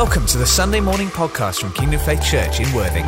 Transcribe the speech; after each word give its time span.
Welcome 0.00 0.26
to 0.26 0.38
the 0.38 0.46
Sunday 0.46 0.78
morning 0.78 1.08
podcast 1.08 1.60
from 1.60 1.72
Kingdom 1.72 1.98
Faith 1.98 2.22
Church 2.22 2.60
in 2.60 2.72
Worthing. 2.72 3.04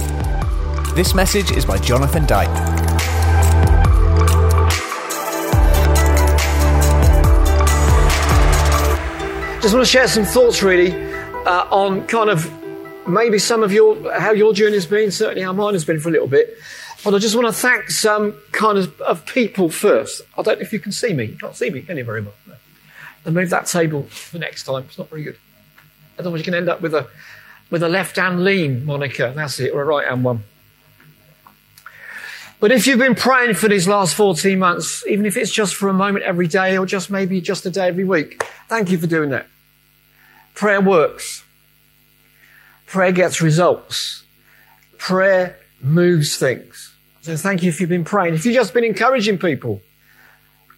This 0.96 1.14
message 1.14 1.52
is 1.52 1.64
by 1.64 1.78
Jonathan 1.78 2.26
Dyke. 2.26 2.48
Just 9.62 9.72
want 9.72 9.86
to 9.86 9.88
share 9.88 10.08
some 10.08 10.24
thoughts 10.24 10.64
really 10.64 10.92
uh, 11.46 11.68
on 11.70 12.08
kind 12.08 12.28
of 12.28 12.50
maybe 13.06 13.38
some 13.38 13.62
of 13.62 13.72
your 13.72 14.12
how 14.18 14.32
your 14.32 14.52
journey 14.52 14.74
has 14.74 14.86
been. 14.86 15.12
Certainly, 15.12 15.42
how 15.42 15.52
mine 15.52 15.74
has 15.74 15.84
been 15.84 16.00
for 16.00 16.08
a 16.08 16.12
little 16.12 16.26
bit. 16.26 16.58
But 17.04 17.14
I 17.14 17.18
just 17.18 17.36
want 17.36 17.46
to 17.46 17.52
thank 17.52 17.88
some 17.90 18.32
kind 18.50 18.78
of, 18.78 19.00
of 19.02 19.24
people 19.26 19.70
first. 19.70 20.22
I 20.36 20.42
don't 20.42 20.58
know 20.58 20.62
if 20.62 20.72
you 20.72 20.80
can 20.80 20.90
see 20.90 21.12
me. 21.12 21.26
You 21.26 21.36
can't 21.36 21.54
see 21.54 21.70
me, 21.70 21.82
can 21.82 21.98
you, 21.98 22.04
very 22.04 22.22
much? 22.22 22.34
Move 23.26 23.50
that 23.50 23.66
table 23.66 24.02
for 24.08 24.38
next 24.38 24.64
time. 24.64 24.86
It's 24.88 24.98
not 24.98 25.08
very 25.08 25.22
good. 25.22 25.36
Otherwise, 26.20 26.40
you 26.40 26.44
can 26.44 26.54
end 26.54 26.68
up 26.68 26.80
with 26.80 26.94
a 26.94 27.06
with 27.70 27.82
a 27.82 27.88
left 27.88 28.16
hand 28.16 28.44
lean 28.44 28.84
moniker. 28.84 29.32
That's 29.32 29.58
it, 29.60 29.72
or 29.72 29.82
a 29.82 29.84
right 29.84 30.06
hand 30.06 30.24
one. 30.24 30.44
But 32.60 32.72
if 32.72 32.86
you've 32.86 32.98
been 32.98 33.14
praying 33.14 33.54
for 33.54 33.68
these 33.68 33.88
last 33.88 34.14
14 34.14 34.58
months, 34.58 35.06
even 35.06 35.24
if 35.24 35.38
it's 35.38 35.50
just 35.50 35.74
for 35.74 35.88
a 35.88 35.94
moment 35.94 36.26
every 36.26 36.46
day 36.46 36.76
or 36.76 36.84
just 36.84 37.10
maybe 37.10 37.40
just 37.40 37.64
a 37.64 37.70
day 37.70 37.88
every 37.88 38.04
week, 38.04 38.42
thank 38.68 38.90
you 38.90 38.98
for 38.98 39.06
doing 39.06 39.30
that. 39.30 39.46
Prayer 40.54 40.80
works. 40.80 41.42
Prayer 42.86 43.12
gets 43.12 43.40
results. 43.40 44.24
Prayer 44.98 45.58
moves 45.80 46.36
things. 46.36 46.94
So 47.22 47.34
thank 47.36 47.62
you 47.62 47.70
if 47.70 47.80
you've 47.80 47.88
been 47.88 48.04
praying. 48.04 48.34
If 48.34 48.44
you've 48.44 48.54
just 48.54 48.74
been 48.74 48.84
encouraging 48.84 49.38
people, 49.38 49.80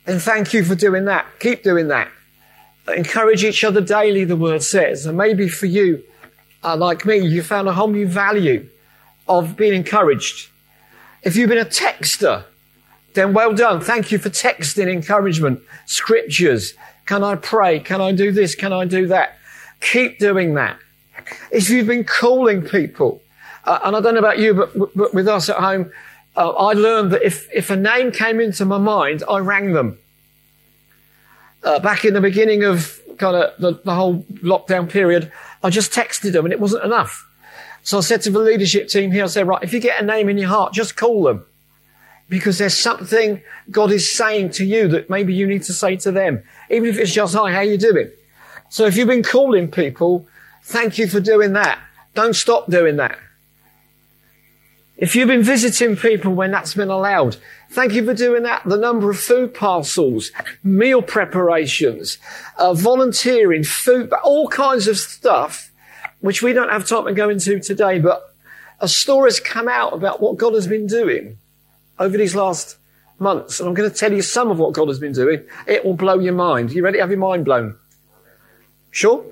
then 0.05 0.21
thank 0.21 0.53
you 0.53 0.65
for 0.65 0.77
doing 0.77 1.07
that. 1.07 1.27
Keep 1.41 1.65
doing 1.65 1.89
that. 1.89 2.09
Encourage 2.89 3.45
each 3.45 3.63
other 3.63 3.81
daily, 3.81 4.25
the 4.25 4.37
word 4.37 4.63
says. 4.63 5.07
And 5.07 5.17
maybe 5.17 5.49
for 5.49 5.67
you, 5.67 6.03
uh, 6.65 6.77
like 6.77 7.07
me, 7.07 7.19
you 7.19 7.43
found 7.43 7.69
a 7.69 7.73
whole 7.73 7.89
new 7.89 8.07
value 8.07 8.69
of 9.29 9.57
being 9.57 9.75
encouraged. 9.75 10.49
If 11.23 11.37
you've 11.37 11.49
been 11.49 11.59
a 11.59 11.65
texter, 11.65 12.45
then 13.15 13.33
well 13.33 13.53
done. 13.55 13.81
Thank 13.81 14.11
you 14.11 14.19
for 14.19 14.31
texting 14.31 14.93
encouragement, 14.93 15.61
scriptures. 15.87 16.75
Can 17.07 17.23
I 17.23 17.37
pray? 17.37 17.79
Can 17.81 18.01
I 18.01 18.13
do 18.13 18.33
this? 18.33 18.55
Can 18.55 18.73
I 18.73 18.85
do 18.85 19.07
that? 19.09 19.39
Keep 19.81 20.19
doing 20.19 20.55
that. 20.55 20.79
If 21.51 21.71
you've 21.71 21.87
been 21.87 22.05
calling 22.05 22.63
people, 22.63 23.23
uh, 23.65 23.79
and 23.85 23.95
I 23.95 24.01
don't 24.01 24.15
know 24.15 24.21
about 24.21 24.39
you, 24.39 24.55
but, 24.55 24.97
but 24.97 25.15
with 25.15 25.29
us 25.29 25.49
at 25.49 25.57
home, 25.57 25.93
uh, 26.37 26.51
I 26.51 26.73
learned 26.73 27.13
that 27.13 27.23
if, 27.23 27.49
if 27.53 27.71
a 27.71 27.77
name 27.77 28.11
came 28.11 28.41
into 28.41 28.65
my 28.65 28.79
mind, 28.79 29.23
I 29.29 29.39
rang 29.39 29.73
them 29.73 29.99
uh, 31.65 31.79
back 31.79 32.05
in 32.05 32.15
the 32.15 32.21
beginning 32.21 32.65
of 32.65 33.01
kind 33.19 33.37
of 33.37 33.59
the, 33.59 33.81
the 33.85 33.95
whole 33.95 34.23
lockdown 34.43 34.89
period, 34.89 35.31
I 35.63 35.71
just 35.71 35.93
texted 35.93 36.33
them 36.33 36.45
and 36.45 36.53
it 36.53 36.61
wasn't 36.61 36.85
enough. 36.85 37.29
So 37.83 37.99
I 37.99 38.01
said 38.01 38.23
to 38.23 38.31
the 38.31 38.39
leadership 38.39 38.89
team 38.89 39.11
here, 39.11 39.25
I 39.25 39.27
said, 39.27 39.47
right, 39.47 39.63
if 39.63 39.73
you 39.73 39.81
get 39.81 40.01
a 40.01 40.05
name 40.05 40.29
in 40.29 40.39
your 40.39 40.49
heart, 40.49 40.73
just 40.73 40.97
call 40.97 41.25
them. 41.25 41.45
Because 42.29 42.59
there's 42.59 42.77
something 42.77 43.43
God 43.71 43.91
is 43.93 44.11
saying 44.11 44.51
to 44.51 44.65
you 44.65 44.89
that 44.89 45.11
maybe 45.11 45.35
you 45.35 45.47
need 45.47 45.65
to 45.65 45.73
say 45.73 45.97
to 45.97 46.13
them. 46.13 46.43
Even 46.71 46.89
if 46.89 46.99
it's 46.99 47.13
just, 47.13 47.35
hi, 47.35 47.53
how 47.53 47.61
you 47.61 47.77
doing? 47.77 48.11
So 48.71 48.87
if 48.87 48.97
you've 48.97 49.09
been 49.09 49.23
calling 49.23 49.71
people, 49.71 50.27
thank 50.63 50.97
you 50.97 51.09
for 51.09 51.21
doing 51.21 51.53
that. 51.55 51.79
Don't 52.15 52.35
stop 52.35 52.71
doing 52.71 52.97
that. 52.97 53.19
If 54.97 55.17
you've 55.17 55.29
been 55.29 55.43
visiting 55.43 55.97
people 55.97 56.35
when 56.35 56.51
that's 56.51 56.75
been 56.75 56.91
allowed, 56.91 57.37
thank 57.71 57.93
you 57.93 58.05
for 58.05 58.15
doing 58.15 58.43
that. 58.45 58.63
The 58.65 58.77
number 58.77 59.11
of 59.11 59.19
food 59.19 59.55
parcels, 59.55 60.31
meal 60.63 61.03
preparations, 61.03 62.19
uh, 62.59 62.75
volunteering, 62.75 63.65
food, 63.65 64.13
all 64.23 64.49
kinds 64.49 64.87
of 64.87 64.99
stuff, 64.99 65.73
which 66.21 66.43
we 66.43 66.53
don't 66.53 66.69
have 66.69 66.87
time 66.87 67.07
to 67.07 67.15
go 67.15 67.31
into 67.31 67.59
today, 67.59 67.99
but 67.99 68.35
a 68.81 68.89
story 68.89 69.29
has 69.29 69.41
come 69.41 69.69
out 69.69 69.93
about 69.93 70.21
what 70.21 70.37
God 70.37 70.55
has 70.55 70.67
been 70.67 70.87
doing 70.87 71.39
over 71.99 72.17
these 72.19 72.35
last 72.35 72.77
months. 73.19 73.61
And 73.61 73.69
I'm 73.69 73.75
going 73.75 73.91
to 73.91 73.97
tell 73.97 74.13
you 74.13 74.23
some 74.23 74.51
of 74.51 74.59
what 74.59 74.73
God 74.73 74.89
has 74.89 74.99
been 74.99 75.13
doing. 75.13 75.43
It 75.67 75.85
will 75.85 75.95
blow 75.95 76.19
your 76.19 76.35
mind. 76.35 76.73
You 76.73 76.85
ready 76.85 76.99
have 76.99 77.11
your 77.11 77.19
mind 77.19 77.45
blown? 77.45 77.77
Sure? 78.91 79.25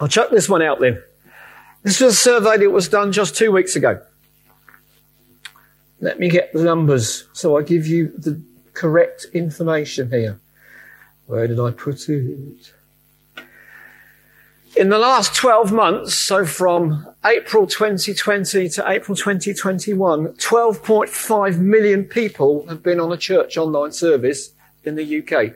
I'll 0.00 0.08
chuck 0.08 0.30
this 0.30 0.48
one 0.48 0.62
out 0.62 0.80
then. 0.80 1.02
This 1.82 2.00
was 2.00 2.12
a 2.12 2.16
survey 2.16 2.58
that 2.58 2.70
was 2.70 2.88
done 2.88 3.12
just 3.12 3.36
two 3.36 3.50
weeks 3.52 3.74
ago. 3.76 4.02
Let 6.00 6.20
me 6.20 6.28
get 6.28 6.52
the 6.52 6.62
numbers 6.62 7.28
so 7.32 7.56
I 7.56 7.62
give 7.62 7.86
you 7.86 8.12
the 8.18 8.40
correct 8.74 9.26
information 9.32 10.10
here. 10.10 10.38
Where 11.26 11.46
did 11.46 11.58
I 11.58 11.70
put 11.70 12.08
it? 12.08 12.72
In 14.76 14.90
the 14.90 14.98
last 14.98 15.34
12 15.34 15.72
months, 15.72 16.14
so 16.14 16.44
from 16.44 17.06
April 17.24 17.66
2020 17.66 18.68
to 18.68 18.84
April 18.86 19.16
2021, 19.16 20.34
12.5 20.34 21.58
million 21.58 22.04
people 22.04 22.66
have 22.68 22.82
been 22.82 23.00
on 23.00 23.10
a 23.10 23.16
church 23.16 23.56
online 23.56 23.92
service 23.92 24.50
in 24.84 24.94
the 24.94 25.18
UK. 25.18 25.54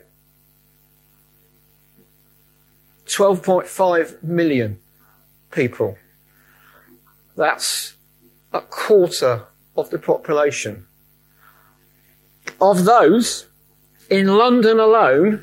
12.5 3.05 4.23
million 4.23 4.79
people. 5.51 5.99
That's 7.37 7.95
a 8.55 8.63
quarter 8.63 9.47
of 9.81 9.91
the 9.91 9.99
population. 9.99 10.87
Of 12.61 12.85
those, 12.85 13.47
in 14.09 14.27
London 14.27 14.79
alone, 14.79 15.43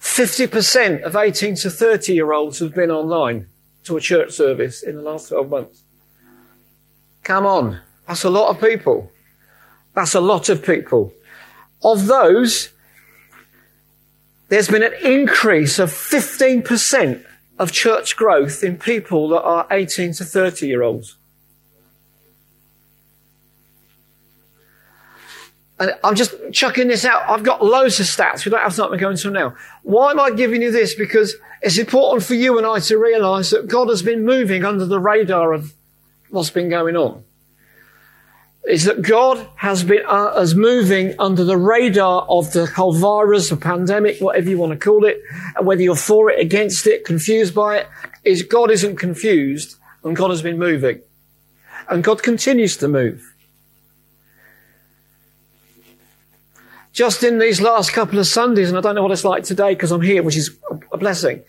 50% 0.00 1.02
of 1.02 1.16
18 1.16 1.56
to 1.56 1.70
30 1.70 2.14
year 2.14 2.32
olds 2.32 2.58
have 2.60 2.74
been 2.74 2.90
online 2.90 3.48
to 3.84 3.96
a 3.96 4.00
church 4.00 4.32
service 4.32 4.82
in 4.82 4.96
the 4.96 5.02
last 5.02 5.28
12 5.28 5.48
months. 5.48 5.82
Come 7.22 7.46
on. 7.46 7.80
That's 8.06 8.24
a 8.24 8.30
lot 8.30 8.50
of 8.50 8.60
people. 8.60 9.10
That's 9.94 10.14
a 10.14 10.20
lot 10.20 10.48
of 10.48 10.64
people. 10.64 11.12
Of 11.82 12.06
those, 12.06 12.70
there's 14.48 14.68
been 14.68 14.82
an 14.82 14.94
increase 15.02 15.78
of 15.78 15.90
15% 15.90 17.24
of 17.58 17.72
church 17.72 18.16
growth 18.16 18.62
in 18.62 18.78
people 18.78 19.28
that 19.30 19.42
are 19.42 19.66
18 19.70 20.12
to 20.14 20.24
30 20.24 20.66
year 20.66 20.82
olds. 20.82 21.16
And 25.78 25.94
I'm 26.02 26.14
just 26.14 26.34
chucking 26.52 26.88
this 26.88 27.04
out. 27.04 27.28
I've 27.28 27.42
got 27.42 27.62
loads 27.62 28.00
of 28.00 28.06
stats. 28.06 28.44
We 28.44 28.50
don't 28.50 28.62
have 28.62 28.74
time 28.74 28.90
to 28.90 28.96
go 28.96 29.30
now. 29.30 29.54
Why 29.82 30.10
am 30.10 30.20
I 30.20 30.30
giving 30.30 30.62
you 30.62 30.70
this? 30.70 30.94
Because 30.94 31.36
it's 31.60 31.76
important 31.76 32.24
for 32.24 32.34
you 32.34 32.56
and 32.56 32.66
I 32.66 32.80
to 32.80 32.96
realize 32.96 33.50
that 33.50 33.68
God 33.68 33.88
has 33.88 34.02
been 34.02 34.24
moving 34.24 34.64
under 34.64 34.86
the 34.86 34.98
radar 34.98 35.52
of 35.52 35.74
what's 36.30 36.50
been 36.50 36.70
going 36.70 36.96
on. 36.96 37.24
Is 38.66 38.84
that 38.84 39.02
God 39.02 39.46
has 39.56 39.84
been 39.84 40.04
uh, 40.06 40.32
as 40.36 40.54
moving 40.54 41.14
under 41.20 41.44
the 41.44 41.58
radar 41.58 42.22
of 42.22 42.52
the 42.52 42.66
whole 42.66 42.94
virus, 42.94 43.50
the 43.50 43.56
pandemic, 43.56 44.18
whatever 44.18 44.48
you 44.48 44.58
want 44.58 44.72
to 44.72 44.78
call 44.78 45.04
it, 45.04 45.20
whether 45.60 45.82
you're 45.82 45.94
for 45.94 46.30
it, 46.30 46.40
against 46.40 46.86
it, 46.86 47.04
confused 47.04 47.54
by 47.54 47.76
it, 47.76 47.88
is 48.24 48.42
God 48.42 48.70
isn't 48.70 48.96
confused 48.96 49.76
and 50.02 50.16
God 50.16 50.30
has 50.30 50.42
been 50.42 50.58
moving. 50.58 51.00
And 51.88 52.02
God 52.02 52.22
continues 52.22 52.76
to 52.78 52.88
move. 52.88 53.35
Just 56.96 57.22
in 57.22 57.38
these 57.38 57.60
last 57.60 57.92
couple 57.92 58.18
of 58.18 58.26
Sundays, 58.26 58.70
and 58.70 58.78
I 58.78 58.80
don't 58.80 58.94
know 58.94 59.02
what 59.02 59.12
it's 59.12 59.22
like 59.22 59.44
today 59.44 59.74
because 59.74 59.92
I'm 59.92 60.00
here, 60.00 60.22
which 60.22 60.36
is 60.36 60.58
a 60.90 60.96
blessing. 60.96 61.42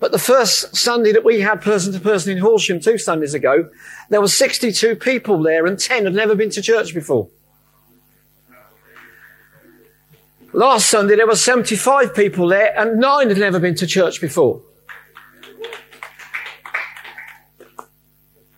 But 0.00 0.12
the 0.12 0.18
first 0.18 0.74
Sunday 0.74 1.12
that 1.12 1.26
we 1.26 1.40
had 1.40 1.60
person 1.60 1.92
to 1.92 2.00
person 2.00 2.32
in 2.32 2.38
Horsham 2.38 2.80
two 2.80 2.96
Sundays 2.96 3.34
ago, 3.34 3.68
there 4.08 4.22
were 4.22 4.28
62 4.28 4.96
people 4.96 5.42
there 5.42 5.66
and 5.66 5.78
10 5.78 6.04
had 6.04 6.14
never 6.14 6.34
been 6.34 6.48
to 6.48 6.62
church 6.62 6.94
before. 6.94 7.28
Last 10.54 10.88
Sunday 10.88 11.16
there 11.16 11.26
were 11.26 11.36
75 11.36 12.14
people 12.14 12.48
there 12.48 12.72
and 12.74 12.98
nine 12.98 13.28
had 13.28 13.36
never 13.36 13.60
been 13.60 13.74
to 13.74 13.86
church 13.86 14.22
before. 14.22 14.62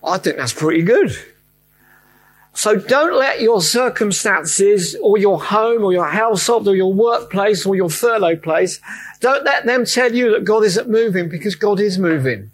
I 0.04 0.18
think 0.18 0.36
that's 0.36 0.52
pretty 0.52 0.82
good. 0.82 1.16
So 2.56 2.74
don't 2.74 3.14
let 3.14 3.42
your 3.42 3.60
circumstances 3.60 4.96
or 5.02 5.18
your 5.18 5.38
home 5.38 5.84
or 5.84 5.92
your 5.92 6.06
household 6.06 6.66
or 6.66 6.74
your 6.74 6.90
workplace 6.90 7.66
or 7.66 7.76
your 7.76 7.90
furlough 7.90 8.36
place, 8.36 8.80
don't 9.20 9.44
let 9.44 9.66
them 9.66 9.84
tell 9.84 10.14
you 10.14 10.30
that 10.30 10.46
God 10.46 10.64
isn't 10.64 10.88
moving 10.88 11.28
because 11.28 11.54
God 11.54 11.80
is 11.80 11.98
moving. 11.98 12.50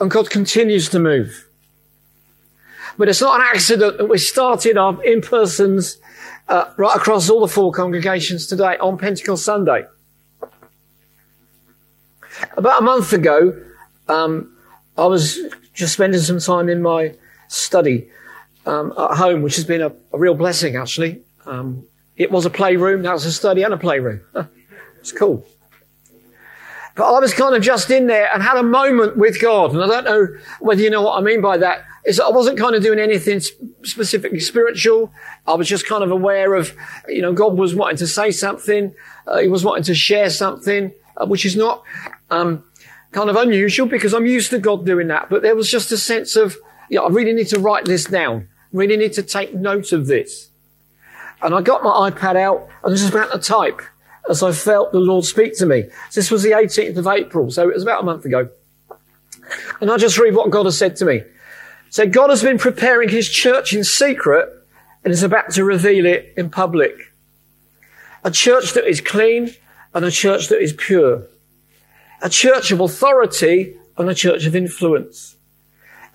And 0.00 0.10
God 0.10 0.30
continues 0.30 0.88
to 0.88 0.98
move. 0.98 1.46
But 2.96 3.10
it's 3.10 3.20
not 3.20 3.42
an 3.42 3.46
accident 3.46 3.98
that 3.98 4.06
we 4.06 4.16
started 4.16 4.78
our 4.78 5.04
in-persons 5.04 5.98
uh, 6.48 6.72
right 6.78 6.96
across 6.96 7.28
all 7.28 7.40
the 7.40 7.48
four 7.48 7.72
congregations 7.72 8.46
today 8.46 8.78
on 8.78 8.96
Pentecost 8.96 9.44
Sunday. 9.44 9.84
About 12.56 12.80
a 12.80 12.84
month 12.84 13.12
ago, 13.12 13.64
um, 14.08 14.56
I 14.96 15.04
was 15.04 15.38
just 15.74 15.92
spending 15.92 16.22
some 16.22 16.38
time 16.38 16.70
in 16.70 16.80
my 16.80 17.14
study 17.48 18.08
um, 18.66 18.92
at 18.98 19.16
home, 19.16 19.42
which 19.42 19.56
has 19.56 19.64
been 19.64 19.82
a, 19.82 19.92
a 20.12 20.18
real 20.18 20.34
blessing, 20.34 20.76
actually. 20.76 21.22
Um, 21.46 21.86
it 22.16 22.30
was 22.30 22.46
a 22.46 22.50
playroom, 22.50 23.02
now 23.02 23.14
it's 23.14 23.24
a 23.24 23.32
study 23.32 23.62
and 23.62 23.74
a 23.74 23.76
playroom. 23.76 24.20
it's 25.00 25.12
cool. 25.12 25.46
But 26.96 27.12
I 27.12 27.18
was 27.18 27.34
kind 27.34 27.56
of 27.56 27.62
just 27.62 27.90
in 27.90 28.06
there 28.06 28.30
and 28.32 28.42
had 28.42 28.56
a 28.56 28.62
moment 28.62 29.16
with 29.16 29.40
God. 29.40 29.74
And 29.74 29.82
I 29.82 29.86
don't 29.86 30.04
know 30.04 30.28
whether 30.60 30.80
you 30.80 30.90
know 30.90 31.02
what 31.02 31.18
I 31.18 31.22
mean 31.22 31.40
by 31.40 31.56
that. 31.58 31.84
Is 32.06 32.20
I 32.20 32.28
wasn't 32.28 32.58
kind 32.58 32.74
of 32.74 32.82
doing 32.82 32.98
anything 32.98 33.40
specifically 33.82 34.38
spiritual. 34.38 35.12
I 35.46 35.54
was 35.54 35.66
just 35.66 35.86
kind 35.86 36.04
of 36.04 36.10
aware 36.10 36.54
of, 36.54 36.76
you 37.08 37.22
know, 37.22 37.32
God 37.32 37.56
was 37.56 37.74
wanting 37.74 37.96
to 37.96 38.06
say 38.06 38.30
something. 38.30 38.94
Uh, 39.26 39.38
he 39.38 39.48
was 39.48 39.64
wanting 39.64 39.84
to 39.84 39.94
share 39.94 40.28
something, 40.30 40.92
uh, 41.16 41.26
which 41.26 41.46
is 41.46 41.56
not, 41.56 41.82
um, 42.30 42.62
kind 43.10 43.30
of 43.30 43.36
unusual 43.36 43.86
because 43.86 44.12
I'm 44.12 44.26
used 44.26 44.50
to 44.50 44.58
God 44.58 44.84
doing 44.84 45.08
that. 45.08 45.30
But 45.30 45.42
there 45.42 45.56
was 45.56 45.70
just 45.70 45.90
a 45.92 45.96
sense 45.96 46.36
of, 46.36 46.56
yeah, 46.90 47.00
I 47.00 47.08
really 47.08 47.32
need 47.32 47.48
to 47.48 47.58
write 47.58 47.86
this 47.86 48.04
down. 48.04 48.48
Really 48.74 48.96
need 48.96 49.12
to 49.14 49.22
take 49.22 49.54
note 49.54 49.92
of 49.92 50.08
this. 50.08 50.50
And 51.40 51.54
I 51.54 51.62
got 51.62 51.84
my 51.84 52.10
iPad 52.10 52.34
out 52.34 52.68
and 52.82 52.90
was 52.90 53.00
just 53.00 53.14
about 53.14 53.32
to 53.32 53.38
type 53.38 53.80
as 54.28 54.42
I 54.42 54.50
felt 54.50 54.90
the 54.90 54.98
Lord 54.98 55.24
speak 55.24 55.56
to 55.58 55.66
me. 55.66 55.84
This 56.12 56.28
was 56.30 56.42
the 56.42 56.50
18th 56.50 56.96
of 56.96 57.06
April, 57.06 57.50
so 57.52 57.68
it 57.68 57.74
was 57.74 57.84
about 57.84 58.02
a 58.02 58.04
month 58.04 58.24
ago. 58.24 58.48
And 59.80 59.92
I 59.92 59.96
just 59.96 60.18
read 60.18 60.34
what 60.34 60.50
God 60.50 60.64
has 60.64 60.76
said 60.76 60.96
to 60.96 61.04
me. 61.04 61.22
So 61.90 62.04
God 62.08 62.30
has 62.30 62.42
been 62.42 62.58
preparing 62.58 63.10
his 63.10 63.28
church 63.28 63.72
in 63.72 63.84
secret 63.84 64.48
and 65.04 65.12
is 65.12 65.22
about 65.22 65.52
to 65.52 65.64
reveal 65.64 66.04
it 66.04 66.34
in 66.36 66.50
public. 66.50 66.96
A 68.24 68.32
church 68.32 68.72
that 68.72 68.88
is 68.88 69.00
clean 69.00 69.54
and 69.92 70.04
a 70.04 70.10
church 70.10 70.48
that 70.48 70.60
is 70.60 70.72
pure. 70.72 71.28
A 72.22 72.28
church 72.28 72.72
of 72.72 72.80
authority 72.80 73.76
and 73.96 74.10
a 74.10 74.14
church 74.14 74.46
of 74.46 74.56
influence. 74.56 75.36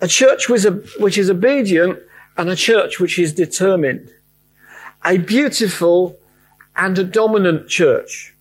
A 0.02 0.08
church 0.08 0.50
which 0.50 1.16
is 1.16 1.30
obedient 1.30 2.00
and 2.36 2.48
a 2.48 2.56
church 2.56 3.00
which 3.00 3.18
is 3.18 3.32
determined. 3.32 4.10
A 5.04 5.18
beautiful 5.18 6.18
and 6.76 6.98
a 6.98 7.04
dominant 7.04 7.68
church. 7.68 8.34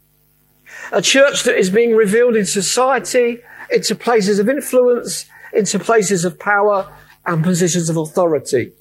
A 0.91 1.01
church 1.01 1.44
that 1.44 1.57
is 1.57 1.69
being 1.69 1.95
revealed 1.95 2.36
in 2.36 2.45
society, 2.45 3.41
into 3.71 3.95
places 3.95 4.39
of 4.39 4.50
influence, 4.50 5.25
into 5.53 5.80
places 5.80 6.25
of 6.25 6.39
power 6.39 6.91
and 7.25 7.44
positions 7.44 7.89
of 7.89 7.97
authority. 7.97 8.71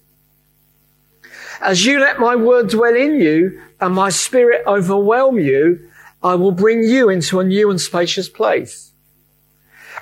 As 1.61 1.85
you 1.85 1.99
let 1.99 2.21
my 2.21 2.37
word 2.37 2.69
dwell 2.69 2.95
in 2.95 3.21
you 3.21 3.61
and 3.81 3.95
my 3.95 4.11
spirit 4.11 4.63
overwhelm 4.67 5.39
you, 5.39 5.91
I 6.23 6.35
will 6.35 6.53
bring 6.53 6.83
you 6.83 7.09
into 7.09 7.41
a 7.41 7.45
new 7.45 7.71
and 7.71 7.81
spacious 7.81 8.29
place. 8.29 8.93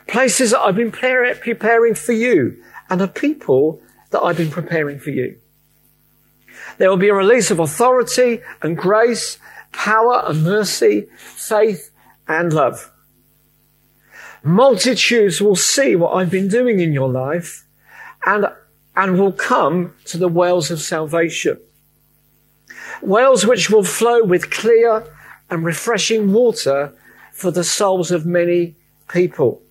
Places 0.06 0.50
that 0.50 0.60
I've 0.60 0.76
been 0.76 0.92
preparing 0.92 1.94
for 1.94 2.12
you 2.12 2.62
and 2.88 3.00
a 3.02 3.08
people 3.08 3.82
that 4.10 4.22
I've 4.22 4.36
been 4.36 4.50
preparing 4.50 4.98
for 4.98 5.10
you. 5.10 5.38
There 6.78 6.90
will 6.90 6.96
be 6.96 7.08
a 7.08 7.14
release 7.14 7.50
of 7.50 7.58
authority 7.58 8.40
and 8.62 8.76
grace, 8.76 9.38
power 9.72 10.24
and 10.26 10.42
mercy, 10.42 11.08
faith 11.16 11.90
and 12.28 12.52
love. 12.52 12.90
Multitudes 14.42 15.40
will 15.40 15.56
see 15.56 15.96
what 15.96 16.12
I've 16.12 16.30
been 16.30 16.48
doing 16.48 16.80
in 16.80 16.92
your 16.92 17.08
life 17.08 17.64
and, 18.24 18.46
and 18.94 19.18
will 19.18 19.32
come 19.32 19.94
to 20.04 20.18
the 20.18 20.28
wells 20.28 20.70
of 20.70 20.80
salvation. 20.80 21.60
Wells 23.02 23.44
which 23.46 23.70
will 23.70 23.84
flow 23.84 24.22
with 24.22 24.50
clear 24.50 25.04
and 25.50 25.64
refreshing 25.64 26.32
water 26.32 26.94
for 27.32 27.50
the 27.50 27.64
souls 27.64 28.10
of 28.10 28.24
many 28.26 28.76
people. 29.08 29.62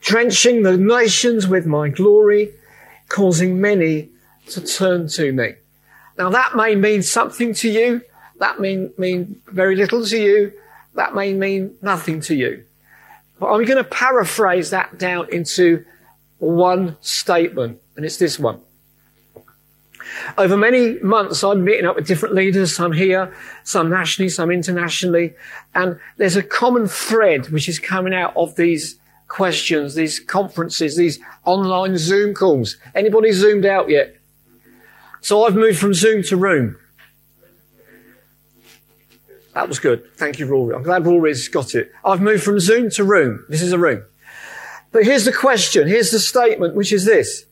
Drenching 0.00 0.62
the 0.62 0.76
nations 0.76 1.46
with 1.46 1.66
my 1.66 1.88
glory, 1.88 2.52
causing 3.12 3.60
many 3.60 4.08
to 4.46 4.60
turn 4.62 5.06
to 5.06 5.32
me. 5.32 5.54
Now 6.16 6.30
that 6.30 6.56
may 6.56 6.74
mean 6.74 7.02
something 7.02 7.52
to 7.54 7.68
you. 7.68 8.02
That 8.40 8.58
may 8.58 8.88
mean 8.96 9.40
very 9.46 9.76
little 9.76 10.04
to 10.06 10.18
you. 10.18 10.52
That 10.94 11.14
may 11.14 11.34
mean 11.34 11.76
nothing 11.82 12.20
to 12.22 12.34
you. 12.34 12.64
But 13.38 13.52
I'm 13.52 13.64
going 13.64 13.76
to 13.76 13.84
paraphrase 13.84 14.70
that 14.70 14.98
down 14.98 15.28
into 15.30 15.84
one 16.38 16.96
statement, 17.02 17.80
and 17.96 18.04
it's 18.04 18.16
this 18.16 18.38
one. 18.38 18.60
Over 20.38 20.56
many 20.56 20.98
months, 21.00 21.44
I'm 21.44 21.64
meeting 21.64 21.86
up 21.86 21.96
with 21.96 22.06
different 22.06 22.34
leaders, 22.34 22.74
some 22.74 22.92
here, 22.92 23.34
some 23.64 23.90
nationally, 23.90 24.28
some 24.28 24.50
internationally, 24.50 25.34
and 25.74 25.98
there's 26.16 26.36
a 26.36 26.42
common 26.42 26.86
thread 26.86 27.50
which 27.50 27.68
is 27.68 27.78
coming 27.78 28.14
out 28.14 28.36
of 28.36 28.56
these 28.56 28.98
questions, 29.32 29.94
these 29.94 30.20
conferences, 30.20 30.94
these 30.94 31.18
online 31.46 31.96
Zoom 31.96 32.34
calls. 32.34 32.76
Anybody 32.94 33.32
zoomed 33.32 33.64
out 33.64 33.88
yet? 33.88 34.14
So 35.22 35.46
I've 35.46 35.54
moved 35.54 35.78
from 35.78 35.94
Zoom 35.94 36.22
to 36.24 36.36
Room. 36.36 36.76
That 39.54 39.68
was 39.68 39.78
good. 39.78 40.04
Thank 40.16 40.38
you, 40.38 40.44
Rory. 40.44 40.74
I'm 40.74 40.82
glad 40.82 41.06
Rory's 41.06 41.48
got 41.48 41.74
it. 41.74 41.90
I've 42.04 42.20
moved 42.20 42.42
from 42.42 42.60
Zoom 42.60 42.90
to 42.90 43.04
Room. 43.04 43.46
This 43.48 43.62
is 43.62 43.72
a 43.72 43.78
room. 43.78 44.04
But 44.92 45.04
here's 45.04 45.24
the 45.24 45.32
question. 45.32 45.88
Here's 45.88 46.10
the 46.10 46.18
statement, 46.18 46.74
which 46.74 46.92
is 46.92 47.06
this. 47.06 47.46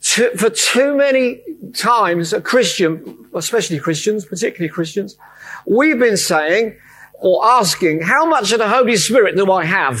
for 0.00 0.48
too 0.48 0.96
many 0.96 1.42
times, 1.74 2.32
a 2.32 2.40
Christian, 2.40 3.26
especially 3.34 3.78
Christians, 3.78 4.24
particularly 4.24 4.70
Christians, 4.70 5.18
we've 5.66 5.98
been 5.98 6.16
saying 6.16 6.78
or 7.14 7.44
asking, 7.44 8.00
how 8.00 8.24
much 8.24 8.50
of 8.52 8.58
the 8.58 8.68
Holy 8.68 8.96
Spirit 8.96 9.36
do 9.36 9.52
I 9.52 9.66
have? 9.66 10.00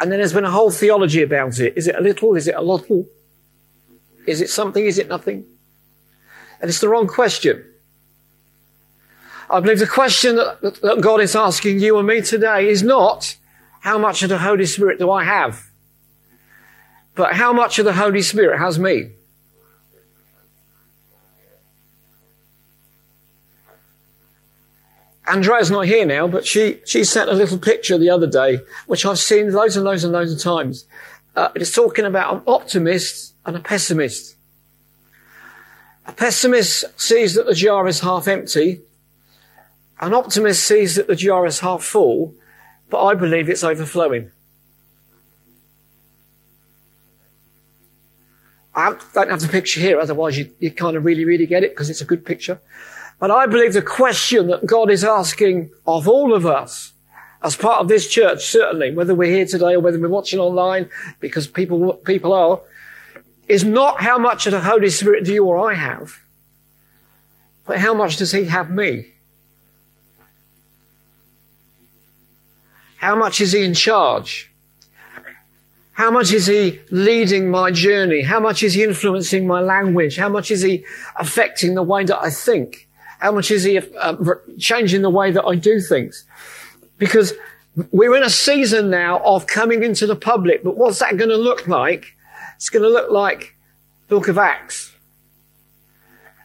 And 0.00 0.12
then 0.12 0.18
there's 0.18 0.32
been 0.32 0.44
a 0.44 0.50
whole 0.50 0.70
theology 0.70 1.22
about 1.22 1.58
it. 1.58 1.76
Is 1.76 1.88
it 1.88 1.96
a 1.96 2.00
little? 2.00 2.36
Is 2.36 2.46
it 2.46 2.54
a 2.54 2.60
lot? 2.60 2.84
Is 4.26 4.40
it 4.40 4.50
something? 4.50 4.84
Is 4.84 4.98
it 4.98 5.08
nothing? 5.08 5.44
And 6.60 6.68
it's 6.68 6.80
the 6.80 6.88
wrong 6.88 7.06
question. 7.06 7.64
I 9.50 9.60
believe 9.60 9.78
the 9.78 9.86
question 9.86 10.36
that, 10.36 10.60
that 10.82 11.00
God 11.00 11.20
is 11.20 11.34
asking 11.34 11.80
you 11.80 11.98
and 11.98 12.06
me 12.06 12.20
today 12.20 12.68
is 12.68 12.82
not, 12.82 13.36
how 13.80 13.98
much 13.98 14.22
of 14.22 14.28
the 14.28 14.38
Holy 14.38 14.66
Spirit 14.66 14.98
do 14.98 15.10
I 15.10 15.24
have? 15.24 15.64
But 17.14 17.34
how 17.34 17.52
much 17.52 17.78
of 17.78 17.84
the 17.84 17.94
Holy 17.94 18.22
Spirit 18.22 18.58
has 18.58 18.78
me? 18.78 19.12
Andrea's 25.28 25.70
not 25.70 25.86
here 25.86 26.06
now, 26.06 26.26
but 26.26 26.46
she, 26.46 26.80
she 26.86 27.04
sent 27.04 27.28
a 27.28 27.34
little 27.34 27.58
picture 27.58 27.98
the 27.98 28.10
other 28.10 28.26
day, 28.26 28.60
which 28.86 29.04
I've 29.04 29.18
seen 29.18 29.52
loads 29.52 29.76
and 29.76 29.84
loads 29.84 30.04
and 30.04 30.12
loads 30.12 30.32
of 30.32 30.40
times. 30.40 30.86
Uh, 31.36 31.50
it's 31.54 31.72
talking 31.72 32.04
about 32.04 32.34
an 32.34 32.42
optimist 32.46 33.34
and 33.44 33.56
a 33.56 33.60
pessimist. 33.60 34.36
A 36.06 36.12
pessimist 36.12 36.84
sees 36.98 37.34
that 37.34 37.46
the 37.46 37.54
jar 37.54 37.86
is 37.86 38.00
half 38.00 38.26
empty. 38.26 38.80
An 40.00 40.14
optimist 40.14 40.64
sees 40.64 40.96
that 40.96 41.06
the 41.06 41.16
jar 41.16 41.44
is 41.44 41.60
half 41.60 41.82
full, 41.82 42.34
but 42.88 43.04
I 43.04 43.14
believe 43.14 43.50
it's 43.50 43.64
overflowing. 43.64 44.30
I 48.74 48.96
don't 49.12 49.30
have 49.30 49.40
the 49.40 49.48
picture 49.48 49.80
here, 49.80 50.00
otherwise 50.00 50.38
you, 50.38 50.50
you 50.60 50.70
kind 50.70 50.96
of 50.96 51.04
really, 51.04 51.24
really 51.24 51.46
get 51.46 51.64
it 51.64 51.72
because 51.72 51.90
it's 51.90 52.00
a 52.00 52.04
good 52.04 52.24
picture. 52.24 52.60
But 53.18 53.30
I 53.30 53.46
believe 53.46 53.72
the 53.72 53.82
question 53.82 54.46
that 54.48 54.66
God 54.66 54.90
is 54.90 55.02
asking 55.02 55.70
of 55.86 56.06
all 56.06 56.34
of 56.34 56.46
us 56.46 56.92
as 57.42 57.56
part 57.56 57.80
of 57.80 57.88
this 57.88 58.08
church, 58.08 58.44
certainly, 58.44 58.92
whether 58.92 59.14
we're 59.14 59.32
here 59.32 59.46
today 59.46 59.74
or 59.74 59.80
whether 59.80 59.98
we're 59.98 60.08
watching 60.08 60.38
online, 60.38 60.88
because 61.20 61.46
people, 61.46 61.94
people 61.94 62.32
are, 62.32 62.60
is 63.48 63.64
not 63.64 64.00
how 64.00 64.18
much 64.18 64.46
of 64.46 64.52
the 64.52 64.60
Holy 64.60 64.90
Spirit 64.90 65.24
do 65.24 65.32
you 65.32 65.44
or 65.44 65.70
I 65.70 65.74
have, 65.74 66.20
but 67.64 67.78
how 67.78 67.94
much 67.94 68.16
does 68.16 68.32
He 68.32 68.44
have 68.44 68.70
me? 68.70 69.06
How 72.96 73.14
much 73.14 73.40
is 73.40 73.52
He 73.52 73.64
in 73.64 73.74
charge? 73.74 74.50
How 75.92 76.10
much 76.10 76.32
is 76.32 76.46
He 76.46 76.80
leading 76.90 77.50
my 77.50 77.70
journey? 77.70 78.22
How 78.22 78.40
much 78.40 78.62
is 78.62 78.74
He 78.74 78.84
influencing 78.84 79.46
my 79.46 79.60
language? 79.60 80.16
How 80.16 80.28
much 80.28 80.50
is 80.50 80.62
He 80.62 80.84
affecting 81.16 81.74
the 81.74 81.82
way 81.82 82.04
that 82.04 82.20
I 82.20 82.30
think? 82.30 82.87
How 83.18 83.32
much 83.32 83.50
is 83.50 83.64
He 83.64 83.78
uh, 83.78 84.16
changing 84.58 85.02
the 85.02 85.10
way 85.10 85.30
that 85.30 85.44
I 85.44 85.54
do 85.54 85.80
things? 85.80 86.24
Because 86.98 87.34
we're 87.90 88.16
in 88.16 88.22
a 88.22 88.30
season 88.30 88.90
now 88.90 89.18
of 89.20 89.46
coming 89.46 89.82
into 89.82 90.06
the 90.06 90.16
public, 90.16 90.64
but 90.64 90.76
what's 90.76 90.98
that 90.98 91.16
going 91.16 91.30
to 91.30 91.36
look 91.36 91.68
like 91.68 92.16
it's 92.58 92.70
going 92.70 92.82
to 92.82 92.88
look 92.88 93.12
like 93.12 93.54
Book 94.08 94.26
of 94.26 94.36
Acts. 94.36 94.92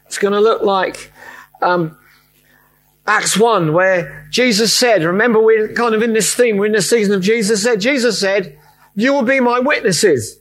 It's 0.05 0.19
going 0.19 0.33
to 0.33 0.39
look 0.39 0.61
like 0.61 1.11
um, 1.59 1.97
Acts 3.07 3.35
1, 3.35 3.73
where 3.73 4.27
Jesus 4.29 4.71
said, 4.71 5.03
remember 5.03 5.41
we're 5.41 5.73
kind 5.73 5.95
of 5.95 6.03
in 6.03 6.13
this 6.13 6.35
theme, 6.35 6.57
we're 6.57 6.67
in 6.67 6.73
the 6.73 6.83
season 6.83 7.15
of 7.15 7.23
Jesus 7.23 7.63
said, 7.63 7.81
Jesus 7.81 8.19
said, 8.19 8.59
you 8.93 9.11
will 9.11 9.23
be 9.23 9.39
my 9.39 9.59
witnesses. 9.59 10.37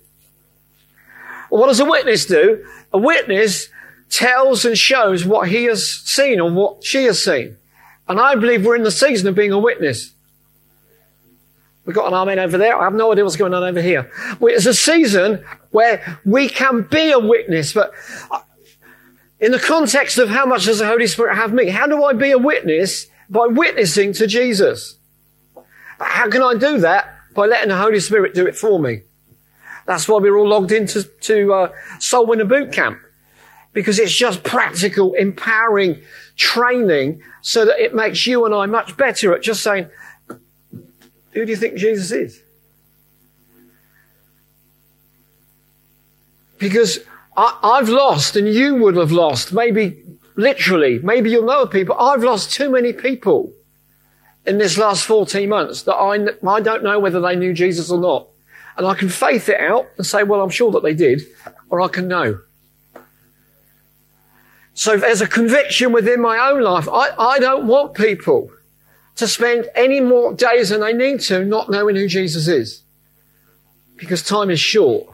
What 1.49 1.69
does 1.69 1.81
a 1.81 1.87
witness 1.87 2.27
do? 2.27 2.67
A 2.93 2.99
witness 2.99 3.71
tells 4.13 4.65
and 4.65 4.77
shows 4.77 5.25
what 5.25 5.49
he 5.49 5.65
has 5.65 5.89
seen 5.89 6.39
or 6.39 6.51
what 6.51 6.85
she 6.85 7.05
has 7.05 7.23
seen. 7.25 7.57
And 8.07 8.21
I 8.21 8.35
believe 8.35 8.65
we're 8.65 8.77
in 8.77 8.83
the 8.83 8.91
season 8.91 9.27
of 9.27 9.35
being 9.35 9.53
a 9.53 9.59
witness. 9.59 10.13
We've 11.85 11.97
got 11.97 12.09
an 12.09 12.15
amen 12.15 12.39
over 12.39 12.59
there. 12.59 12.79
I 12.79 12.85
have 12.85 12.95
no 12.95 13.11
idea 13.11 13.25
what's 13.25 13.37
going 13.37 13.55
on 13.55 13.65
over 13.65 13.81
here. 13.81 14.11
It's 14.41 14.67
a 14.67 14.75
season 14.75 15.45
where 15.71 16.21
we 16.25 16.49
can 16.49 16.83
be 16.83 17.11
a 17.11 17.19
witness, 17.19 17.73
but 17.73 17.93
in 19.41 19.51
the 19.51 19.59
context 19.59 20.19
of 20.19 20.29
how 20.29 20.45
much 20.47 20.67
does 20.67 20.79
the 20.79 20.87
Holy 20.87 21.07
Spirit 21.07 21.35
have 21.35 21.53
me? 21.53 21.71
How 21.71 21.87
do 21.87 22.05
I 22.05 22.13
be 22.13 22.31
a 22.31 22.39
witness? 22.39 23.07
By 23.31 23.47
witnessing 23.47 24.13
to 24.15 24.27
Jesus. 24.27 24.97
How 25.99 26.29
can 26.29 26.43
I 26.43 26.55
do 26.55 26.79
that? 26.81 27.17
By 27.35 27.47
letting 27.47 27.71
the 27.71 27.79
Holy 27.79 27.99
Spirit 27.99 28.35
do 28.35 28.47
it 28.47 28.57
for 28.57 28.79
me. 28.79 29.03
That's 29.87 30.07
why 30.07 30.19
we're 30.19 30.37
all 30.37 30.49
logged 30.49 30.71
into 30.71 31.03
to, 31.03 31.53
uh, 31.53 31.73
Soul 31.99 32.27
Winner 32.27 32.45
Boot 32.45 32.73
Camp. 32.73 33.01
Because 33.73 33.99
it's 33.99 34.15
just 34.15 34.43
practical, 34.43 35.15
empowering 35.15 36.03
training 36.37 37.23
so 37.41 37.65
that 37.65 37.79
it 37.79 37.95
makes 37.95 38.27
you 38.27 38.45
and 38.45 38.55
I 38.55 38.67
much 38.67 38.97
better 38.97 39.35
at 39.35 39.43
just 39.43 39.63
saying, 39.63 39.89
who 41.33 41.45
do 41.45 41.51
you 41.51 41.57
think 41.57 41.77
Jesus 41.77 42.11
is? 42.13 42.43
Because 46.59 47.01
I, 47.37 47.79
have 47.79 47.89
lost 47.89 48.37
and 48.37 48.47
you 48.47 48.77
would 48.77 48.97
have 48.97 49.11
lost, 49.11 49.53
maybe 49.53 50.03
literally, 50.37 51.01
maybe 51.03 51.31
you'll 51.31 51.47
know 51.47 51.67
people. 51.67 51.97
I've 51.99 52.23
lost 52.23 52.53
too 52.53 52.71
many 52.71 52.93
people 52.93 53.53
in 54.47 54.59
this 54.59 54.77
last 54.79 55.05
14 55.05 55.49
months 55.49 55.83
that 55.83 55.95
I, 55.95 56.29
I 56.47 56.61
don't 56.61 56.85
know 56.85 56.99
whether 56.99 57.21
they 57.21 57.37
knew 57.37 57.53
Jesus 57.53 57.91
or 57.91 57.99
not. 57.99 58.29
And 58.77 58.87
I 58.87 58.95
can 58.95 59.09
faith 59.09 59.49
it 59.49 59.61
out 59.61 59.87
and 59.97 60.07
say, 60.07 60.23
well, 60.23 60.41
I'm 60.41 60.51
sure 60.51 60.71
that 60.73 60.83
they 60.83 60.95
did, 60.95 61.23
or 61.69 61.81
I 61.81 61.89
can 61.89 62.09
know. 62.09 62.39
So 64.75 64.97
there's 64.97 65.21
a 65.21 65.29
conviction 65.29 65.93
within 65.93 66.21
my 66.21 66.39
own 66.51 66.63
life. 66.63 66.89
I, 66.89 67.11
I 67.19 67.39
don't 67.39 67.67
want 67.67 67.95
people 67.95 68.51
to 69.17 69.29
spend 69.29 69.69
any 69.75 70.01
more 70.01 70.33
days 70.33 70.71
than 70.71 70.81
they 70.81 70.93
need 70.93 71.21
to 71.21 71.45
not 71.45 71.71
knowing 71.71 71.97
who 71.97 72.09
Jesus 72.09 72.49
is. 72.49 72.83
Because 73.97 74.23
time 74.23 74.51
is 74.51 74.61
short. 74.61 75.07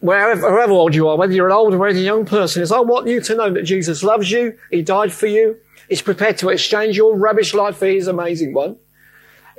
Wherever, 0.00 0.50
wherever 0.50 0.72
old 0.72 0.94
you 0.94 1.08
are, 1.08 1.16
whether 1.18 1.34
you're 1.34 1.46
an 1.46 1.52
old 1.52 1.74
or 1.74 1.78
whether 1.78 1.98
you're 1.98 2.14
a 2.14 2.16
young 2.16 2.24
person, 2.24 2.62
is 2.62 2.72
I 2.72 2.80
want 2.80 3.06
you 3.06 3.20
to 3.20 3.34
know 3.34 3.52
that 3.52 3.64
Jesus 3.64 4.02
loves 4.02 4.30
you. 4.30 4.56
He 4.70 4.80
died 4.80 5.12
for 5.12 5.26
you. 5.26 5.58
He's 5.90 6.00
prepared 6.00 6.38
to 6.38 6.48
exchange 6.48 6.96
your 6.96 7.16
rubbish 7.16 7.52
life 7.52 7.76
for 7.76 7.86
his 7.86 8.08
amazing 8.08 8.54
one. 8.54 8.76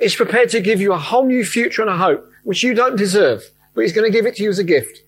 He's 0.00 0.16
prepared 0.16 0.48
to 0.50 0.60
give 0.60 0.80
you 0.80 0.92
a 0.92 0.98
whole 0.98 1.26
new 1.26 1.44
future 1.44 1.82
and 1.82 1.90
a 1.90 1.96
hope, 1.96 2.28
which 2.42 2.64
you 2.64 2.74
don't 2.74 2.96
deserve, 2.96 3.44
but 3.74 3.82
he's 3.82 3.92
going 3.92 4.10
to 4.10 4.16
give 4.16 4.26
it 4.26 4.34
to 4.36 4.42
you 4.42 4.50
as 4.50 4.58
a 4.58 4.64
gift. 4.64 5.02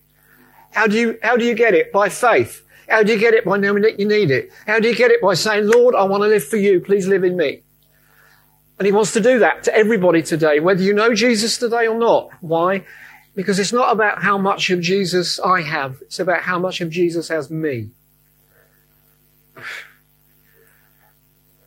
How 0.75 0.87
do 0.87 0.99
you, 0.99 1.17
how 1.23 1.37
do 1.37 1.45
you 1.45 1.55
get 1.55 1.73
it? 1.73 1.93
By 1.93 2.09
faith. 2.09 2.61
How 2.89 3.01
do 3.01 3.13
you 3.13 3.17
get 3.17 3.33
it? 3.33 3.45
By 3.45 3.57
knowing 3.57 3.83
that 3.83 3.97
you 3.97 4.05
need 4.05 4.29
it. 4.29 4.51
How 4.67 4.77
do 4.77 4.89
you 4.89 4.95
get 4.95 5.09
it? 5.09 5.21
By 5.21 5.33
saying, 5.33 5.67
Lord, 5.67 5.95
I 5.95 6.03
want 6.03 6.21
to 6.23 6.27
live 6.27 6.43
for 6.43 6.57
you. 6.57 6.81
Please 6.81 7.07
live 7.07 7.23
in 7.23 7.37
me. 7.37 7.63
And 8.77 8.85
he 8.85 8.91
wants 8.91 9.13
to 9.13 9.21
do 9.21 9.39
that 9.39 9.63
to 9.63 9.73
everybody 9.73 10.21
today, 10.21 10.59
whether 10.59 10.83
you 10.83 10.93
know 10.93 11.13
Jesus 11.15 11.57
today 11.57 11.87
or 11.87 11.97
not. 11.97 12.29
Why? 12.41 12.83
Because 13.35 13.57
it's 13.57 13.71
not 13.71 13.93
about 13.93 14.21
how 14.21 14.37
much 14.37 14.69
of 14.69 14.81
Jesus 14.81 15.39
I 15.39 15.61
have. 15.61 16.01
It's 16.01 16.19
about 16.19 16.41
how 16.41 16.59
much 16.59 16.81
of 16.81 16.89
Jesus 16.89 17.29
has 17.29 17.49
me. 17.49 17.91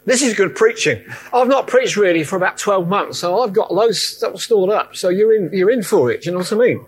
This 0.04 0.20
is 0.20 0.34
good 0.34 0.54
preaching. 0.54 1.02
I've 1.32 1.48
not 1.48 1.66
preached 1.66 1.96
really 1.96 2.24
for 2.24 2.36
about 2.36 2.58
12 2.58 2.86
months, 2.86 3.18
so 3.18 3.40
I've 3.40 3.54
got 3.54 3.72
loads 3.72 4.02
stored 4.02 4.70
up. 4.70 4.96
So 4.96 5.08
you're 5.08 5.34
in, 5.34 5.50
you're 5.52 5.70
in 5.70 5.82
for 5.82 6.10
it. 6.10 6.22
Do 6.22 6.26
you 6.26 6.32
know 6.32 6.40
what 6.40 6.52
I 6.52 6.56
mean? 6.56 6.86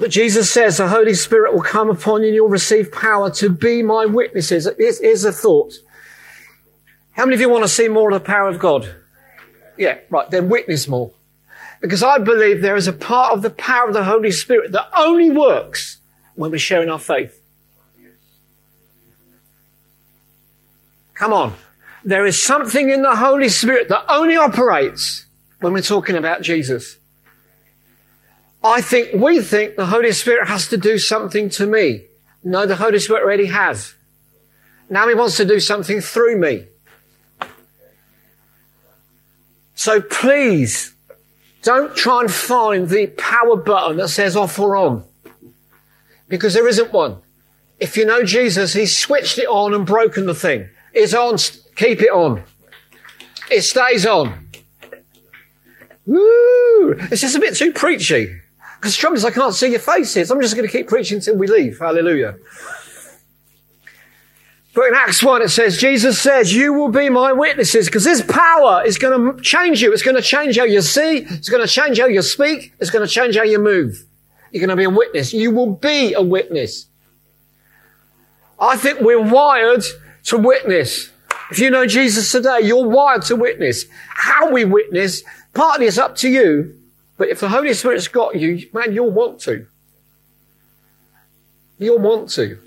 But 0.00 0.10
Jesus 0.10 0.50
says 0.50 0.78
the 0.78 0.88
Holy 0.88 1.12
Spirit 1.12 1.52
will 1.52 1.62
come 1.62 1.90
upon 1.90 2.22
you 2.22 2.28
and 2.28 2.34
you'll 2.34 2.48
receive 2.48 2.90
power 2.90 3.30
to 3.32 3.50
be 3.50 3.82
my 3.82 4.06
witnesses. 4.06 4.66
Here's, 4.78 4.98
here's 4.98 5.24
a 5.24 5.32
thought. 5.32 5.74
How 7.12 7.26
many 7.26 7.34
of 7.34 7.40
you 7.42 7.50
want 7.50 7.64
to 7.64 7.68
see 7.68 7.86
more 7.86 8.10
of 8.10 8.18
the 8.18 8.26
power 8.26 8.48
of 8.48 8.58
God? 8.58 8.94
Yeah, 9.76 9.98
right. 10.08 10.30
Then 10.30 10.48
witness 10.48 10.88
more. 10.88 11.12
Because 11.82 12.02
I 12.02 12.16
believe 12.16 12.62
there 12.62 12.76
is 12.76 12.88
a 12.88 12.94
part 12.94 13.34
of 13.34 13.42
the 13.42 13.50
power 13.50 13.88
of 13.88 13.94
the 13.94 14.04
Holy 14.04 14.30
Spirit 14.30 14.72
that 14.72 14.88
only 14.96 15.30
works 15.30 15.98
when 16.34 16.50
we're 16.50 16.58
sharing 16.58 16.88
our 16.88 16.98
faith. 16.98 17.38
Come 21.12 21.34
on. 21.34 21.54
There 22.04 22.24
is 22.24 22.42
something 22.42 22.88
in 22.88 23.02
the 23.02 23.16
Holy 23.16 23.50
Spirit 23.50 23.90
that 23.90 24.06
only 24.08 24.36
operates 24.36 25.26
when 25.60 25.74
we're 25.74 25.82
talking 25.82 26.16
about 26.16 26.40
Jesus. 26.40 26.96
I 28.62 28.80
think 28.82 29.14
we 29.14 29.40
think 29.40 29.76
the 29.76 29.86
Holy 29.86 30.12
Spirit 30.12 30.48
has 30.48 30.68
to 30.68 30.76
do 30.76 30.98
something 30.98 31.48
to 31.50 31.66
me. 31.66 32.04
No, 32.44 32.66
the 32.66 32.76
Holy 32.76 32.98
Spirit 32.98 33.22
already 33.22 33.46
has. 33.46 33.94
Now 34.88 35.08
he 35.08 35.14
wants 35.14 35.36
to 35.38 35.44
do 35.44 35.60
something 35.60 36.00
through 36.00 36.38
me. 36.38 36.66
So 39.74 40.02
please 40.02 40.94
don't 41.62 41.96
try 41.96 42.20
and 42.20 42.30
find 42.30 42.88
the 42.88 43.06
power 43.06 43.56
button 43.56 43.96
that 43.98 44.08
says 44.08 44.36
off 44.36 44.58
or 44.58 44.76
on. 44.76 45.04
Because 46.28 46.54
there 46.54 46.68
isn't 46.68 46.92
one. 46.92 47.18
If 47.78 47.96
you 47.96 48.04
know 48.04 48.24
Jesus, 48.24 48.74
he's 48.74 48.96
switched 48.96 49.38
it 49.38 49.46
on 49.46 49.72
and 49.72 49.86
broken 49.86 50.26
the 50.26 50.34
thing. 50.34 50.68
It's 50.92 51.14
on. 51.14 51.38
Keep 51.76 52.02
it 52.02 52.10
on. 52.10 52.42
It 53.50 53.62
stays 53.62 54.04
on. 54.04 54.48
Woo! 56.04 56.92
It's 57.10 57.20
just 57.20 57.36
a 57.36 57.40
bit 57.40 57.56
too 57.56 57.72
preachy. 57.72 58.39
Because 58.80 58.96
the 58.96 59.00
trouble 59.00 59.18
is 59.18 59.26
I 59.26 59.30
can't 59.30 59.54
see 59.54 59.68
your 59.68 59.78
faces. 59.78 60.30
I'm 60.30 60.40
just 60.40 60.56
going 60.56 60.66
to 60.66 60.72
keep 60.72 60.88
preaching 60.88 61.18
until 61.18 61.36
we 61.36 61.46
leave. 61.46 61.78
Hallelujah. 61.78 62.36
But 64.74 64.86
in 64.86 64.94
Acts 64.94 65.22
1 65.22 65.42
it 65.42 65.50
says, 65.50 65.76
Jesus 65.76 66.18
says, 66.18 66.54
you 66.54 66.72
will 66.72 66.88
be 66.88 67.10
my 67.10 67.34
witnesses 67.34 67.86
because 67.86 68.04
this 68.04 68.22
power 68.22 68.82
is 68.86 68.96
going 68.96 69.36
to 69.36 69.42
change 69.42 69.82
you. 69.82 69.92
It's 69.92 70.02
going 70.02 70.16
to 70.16 70.22
change 70.22 70.56
how 70.56 70.64
you 70.64 70.80
see. 70.80 71.18
It's 71.18 71.50
going 71.50 71.66
to 71.66 71.70
change 71.70 71.98
how 71.98 72.06
you 72.06 72.22
speak. 72.22 72.72
It's 72.80 72.88
going 72.88 73.06
to 73.06 73.12
change 73.12 73.36
how 73.36 73.42
you 73.42 73.58
move. 73.58 74.02
You're 74.50 74.60
going 74.66 74.70
to 74.70 74.76
be 74.76 74.84
a 74.84 74.90
witness. 74.90 75.34
You 75.34 75.50
will 75.50 75.74
be 75.74 76.14
a 76.14 76.22
witness. 76.22 76.86
I 78.58 78.78
think 78.78 79.00
we're 79.00 79.20
wired 79.20 79.82
to 80.24 80.38
witness. 80.38 81.10
If 81.50 81.58
you 81.58 81.68
know 81.68 81.86
Jesus 81.86 82.32
today, 82.32 82.60
you're 82.62 82.88
wired 82.88 83.22
to 83.22 83.36
witness. 83.36 83.84
How 84.08 84.50
we 84.50 84.64
witness, 84.64 85.22
partly 85.52 85.86
it's 85.86 85.98
up 85.98 86.16
to 86.16 86.28
you, 86.30 86.79
but 87.20 87.28
if 87.28 87.40
the 87.40 87.50
Holy 87.50 87.74
Spirit's 87.74 88.08
got 88.08 88.34
you, 88.34 88.66
man, 88.72 88.94
you'll 88.94 89.10
want 89.10 89.40
to. 89.40 89.66
You'll 91.78 91.98
want 91.98 92.30
to. 92.30 92.58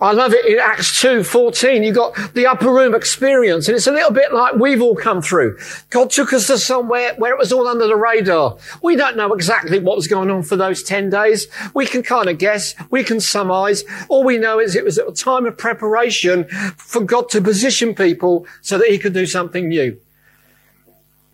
I 0.00 0.12
love 0.12 0.32
it 0.32 0.46
in 0.46 0.58
Acts 0.58 0.98
2, 1.02 1.22
14. 1.22 1.82
You 1.82 1.92
got 1.92 2.16
the 2.32 2.46
upper 2.46 2.72
room 2.72 2.94
experience. 2.94 3.68
And 3.68 3.76
it's 3.76 3.86
a 3.86 3.92
little 3.92 4.10
bit 4.10 4.32
like 4.32 4.54
we've 4.54 4.80
all 4.80 4.96
come 4.96 5.20
through. 5.20 5.58
God 5.90 6.08
took 6.08 6.32
us 6.32 6.46
to 6.46 6.56
somewhere 6.56 7.14
where 7.18 7.30
it 7.30 7.38
was 7.38 7.52
all 7.52 7.68
under 7.68 7.86
the 7.86 7.94
radar. 7.94 8.56
We 8.82 8.96
don't 8.96 9.18
know 9.18 9.34
exactly 9.34 9.78
what 9.78 9.96
was 9.96 10.08
going 10.08 10.30
on 10.30 10.44
for 10.44 10.56
those 10.56 10.82
10 10.82 11.10
days. 11.10 11.46
We 11.74 11.84
can 11.84 12.02
kind 12.02 12.30
of 12.30 12.38
guess. 12.38 12.74
We 12.88 13.04
can 13.04 13.20
surmise. 13.20 13.84
All 14.08 14.24
we 14.24 14.38
know 14.38 14.60
is 14.60 14.74
it 14.74 14.84
was 14.84 14.96
a 14.96 15.12
time 15.12 15.44
of 15.44 15.58
preparation 15.58 16.48
for 16.78 17.02
God 17.02 17.28
to 17.28 17.42
position 17.42 17.94
people 17.94 18.46
so 18.62 18.78
that 18.78 18.88
he 18.88 18.98
could 18.98 19.12
do 19.12 19.26
something 19.26 19.68
new. 19.68 20.00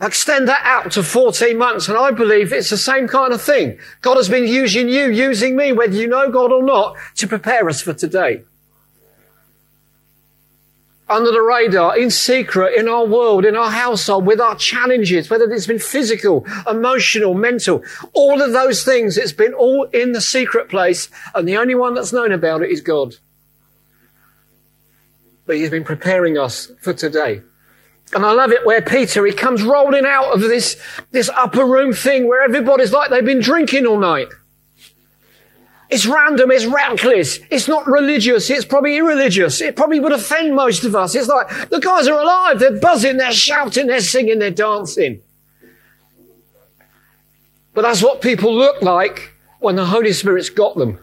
Extend 0.00 0.46
that 0.46 0.60
out 0.62 0.92
to 0.92 1.02
14 1.02 1.58
months, 1.58 1.88
and 1.88 1.98
I 1.98 2.12
believe 2.12 2.52
it's 2.52 2.70
the 2.70 2.76
same 2.76 3.08
kind 3.08 3.32
of 3.32 3.42
thing. 3.42 3.78
God 4.00 4.16
has 4.16 4.28
been 4.28 4.46
using 4.46 4.88
you, 4.88 5.10
using 5.10 5.56
me, 5.56 5.72
whether 5.72 5.94
you 5.94 6.06
know 6.06 6.30
God 6.30 6.52
or 6.52 6.62
not, 6.62 6.96
to 7.16 7.26
prepare 7.26 7.68
us 7.68 7.82
for 7.82 7.92
today. 7.92 8.44
Under 11.08 11.32
the 11.32 11.40
radar, 11.40 11.98
in 11.98 12.10
secret, 12.10 12.78
in 12.78 12.86
our 12.86 13.06
world, 13.06 13.44
in 13.44 13.56
our 13.56 13.70
household, 13.70 14.24
with 14.24 14.40
our 14.40 14.54
challenges, 14.54 15.30
whether 15.30 15.50
it's 15.50 15.66
been 15.66 15.78
physical, 15.80 16.46
emotional, 16.70 17.34
mental, 17.34 17.82
all 18.12 18.40
of 18.40 18.52
those 18.52 18.84
things, 18.84 19.16
it's 19.16 19.32
been 19.32 19.54
all 19.54 19.84
in 19.84 20.12
the 20.12 20.20
secret 20.20 20.68
place, 20.68 21.08
and 21.34 21.48
the 21.48 21.56
only 21.56 21.74
one 21.74 21.94
that's 21.94 22.12
known 22.12 22.30
about 22.30 22.62
it 22.62 22.70
is 22.70 22.82
God. 22.82 23.16
But 25.44 25.56
He's 25.56 25.70
been 25.70 25.82
preparing 25.82 26.38
us 26.38 26.70
for 26.80 26.92
today. 26.92 27.40
And 28.14 28.24
I 28.24 28.32
love 28.32 28.52
it 28.52 28.64
where 28.64 28.80
Peter, 28.80 29.26
he 29.26 29.32
comes 29.32 29.62
rolling 29.62 30.06
out 30.06 30.32
of 30.32 30.40
this, 30.40 30.80
this 31.10 31.28
upper 31.28 31.64
room 31.64 31.92
thing 31.92 32.26
where 32.26 32.42
everybody's 32.42 32.92
like 32.92 33.10
they've 33.10 33.24
been 33.24 33.40
drinking 33.40 33.86
all 33.86 33.98
night. 33.98 34.28
It's 35.90 36.04
random, 36.04 36.50
it's 36.50 36.66
reckless, 36.66 37.38
it's 37.50 37.66
not 37.66 37.86
religious, 37.86 38.50
it's 38.50 38.66
probably 38.66 38.96
irreligious. 38.96 39.60
It 39.62 39.74
probably 39.74 40.00
would 40.00 40.12
offend 40.12 40.54
most 40.54 40.84
of 40.84 40.94
us. 40.94 41.14
It's 41.14 41.28
like, 41.28 41.70
the 41.70 41.80
guys 41.80 42.06
are 42.08 42.20
alive, 42.20 42.58
they're 42.58 42.78
buzzing, 42.78 43.16
they're 43.16 43.32
shouting, 43.32 43.86
they're 43.86 44.00
singing, 44.00 44.38
they're 44.38 44.50
dancing. 44.50 45.22
But 47.72 47.82
that's 47.82 48.02
what 48.02 48.20
people 48.20 48.54
look 48.54 48.82
like 48.82 49.32
when 49.60 49.76
the 49.76 49.86
Holy 49.86 50.12
Spirit's 50.12 50.50
got 50.50 50.76
them. 50.76 50.98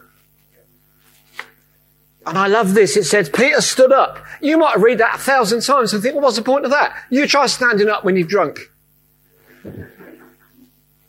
And 2.26 2.38
I 2.38 2.48
love 2.48 2.74
this. 2.74 2.98
It 2.98 3.04
says, 3.04 3.30
Peter 3.30 3.62
stood 3.62 3.92
up. 3.92 4.18
You 4.42 4.58
might 4.58 4.80
read 4.80 4.98
that 4.98 5.16
a 5.16 5.20
thousand 5.20 5.62
times 5.62 5.94
and 5.94 6.02
think, 6.02 6.16
well, 6.16 6.24
what's 6.24 6.38
the 6.38 6.42
point 6.42 6.66
of 6.66 6.72
that? 6.72 6.96
You 7.10 7.28
try 7.28 7.46
standing 7.46 7.88
up 7.88 8.04
when 8.04 8.16
you've 8.16 8.28
drunk. 8.28 8.60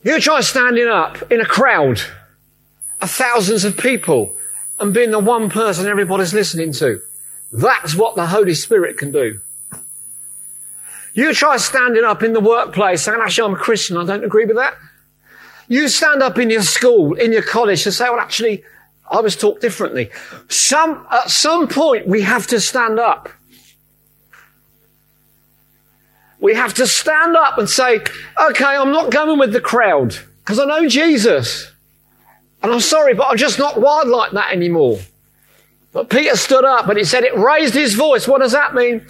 You 0.02 0.20
try 0.20 0.40
standing 0.42 0.88
up 0.88 1.32
in 1.32 1.40
a 1.40 1.46
crowd 1.46 2.00
of 3.00 3.11
thousands 3.11 3.64
of 3.64 3.76
people 3.76 4.37
and 4.78 4.92
being 4.92 5.11
the 5.11 5.18
one 5.18 5.49
person 5.49 5.87
everybody's 5.87 6.35
listening 6.35 6.73
to. 6.75 7.00
That's 7.50 7.94
what 7.94 8.14
the 8.14 8.26
Holy 8.26 8.54
Spirit 8.54 8.99
can 8.99 9.11
do. 9.11 9.40
You 11.14 11.32
try 11.32 11.56
standing 11.56 12.04
up 12.04 12.23
in 12.23 12.35
the 12.35 12.40
workplace 12.40 13.02
saying, 13.02 13.18
actually, 13.23 13.46
I'm 13.46 13.54
a 13.54 13.58
Christian. 13.58 13.96
I 13.96 14.04
don't 14.04 14.23
agree 14.23 14.44
with 14.44 14.56
that. 14.56 14.75
You 15.66 15.88
stand 15.88 16.23
up 16.23 16.38
in 16.38 16.50
your 16.50 16.62
school, 16.62 17.14
in 17.14 17.32
your 17.32 17.42
college 17.42 17.87
and 17.87 17.94
say, 17.94 18.04
well, 18.11 18.20
actually, 18.20 18.64
I 19.10 19.20
was 19.20 19.36
taught 19.36 19.60
differently. 19.60 20.10
Some, 20.48 21.06
at 21.10 21.30
some 21.30 21.68
point, 21.68 22.06
we 22.06 22.22
have 22.22 22.46
to 22.48 22.60
stand 22.60 22.98
up. 22.98 23.28
We 26.40 26.54
have 26.54 26.75
to 26.75 26.86
stand 26.86 27.36
up 27.36 27.58
and 27.58 27.68
say, 27.68 28.00
okay, 28.50 28.64
I'm 28.64 28.92
not 28.92 29.10
going 29.10 29.38
with 29.38 29.52
the 29.52 29.60
crowd 29.60 30.16
because 30.40 30.58
I 30.58 30.64
know 30.64 30.88
Jesus. 30.88 31.70
And 32.62 32.72
I'm 32.72 32.80
sorry, 32.80 33.14
but 33.14 33.28
I'm 33.28 33.36
just 33.36 33.58
not 33.58 33.80
wild 33.80 34.08
like 34.08 34.32
that 34.32 34.52
anymore. 34.52 34.98
But 35.92 36.10
Peter 36.10 36.36
stood 36.36 36.64
up 36.64 36.88
and 36.88 36.98
he 36.98 37.04
said 37.04 37.25
it 37.25 37.36
raised 37.36 37.75
his 37.75 37.94
voice. 37.94 38.28
What 38.28 38.40
does 38.40 38.52
that 38.52 38.75
mean? 38.75 39.06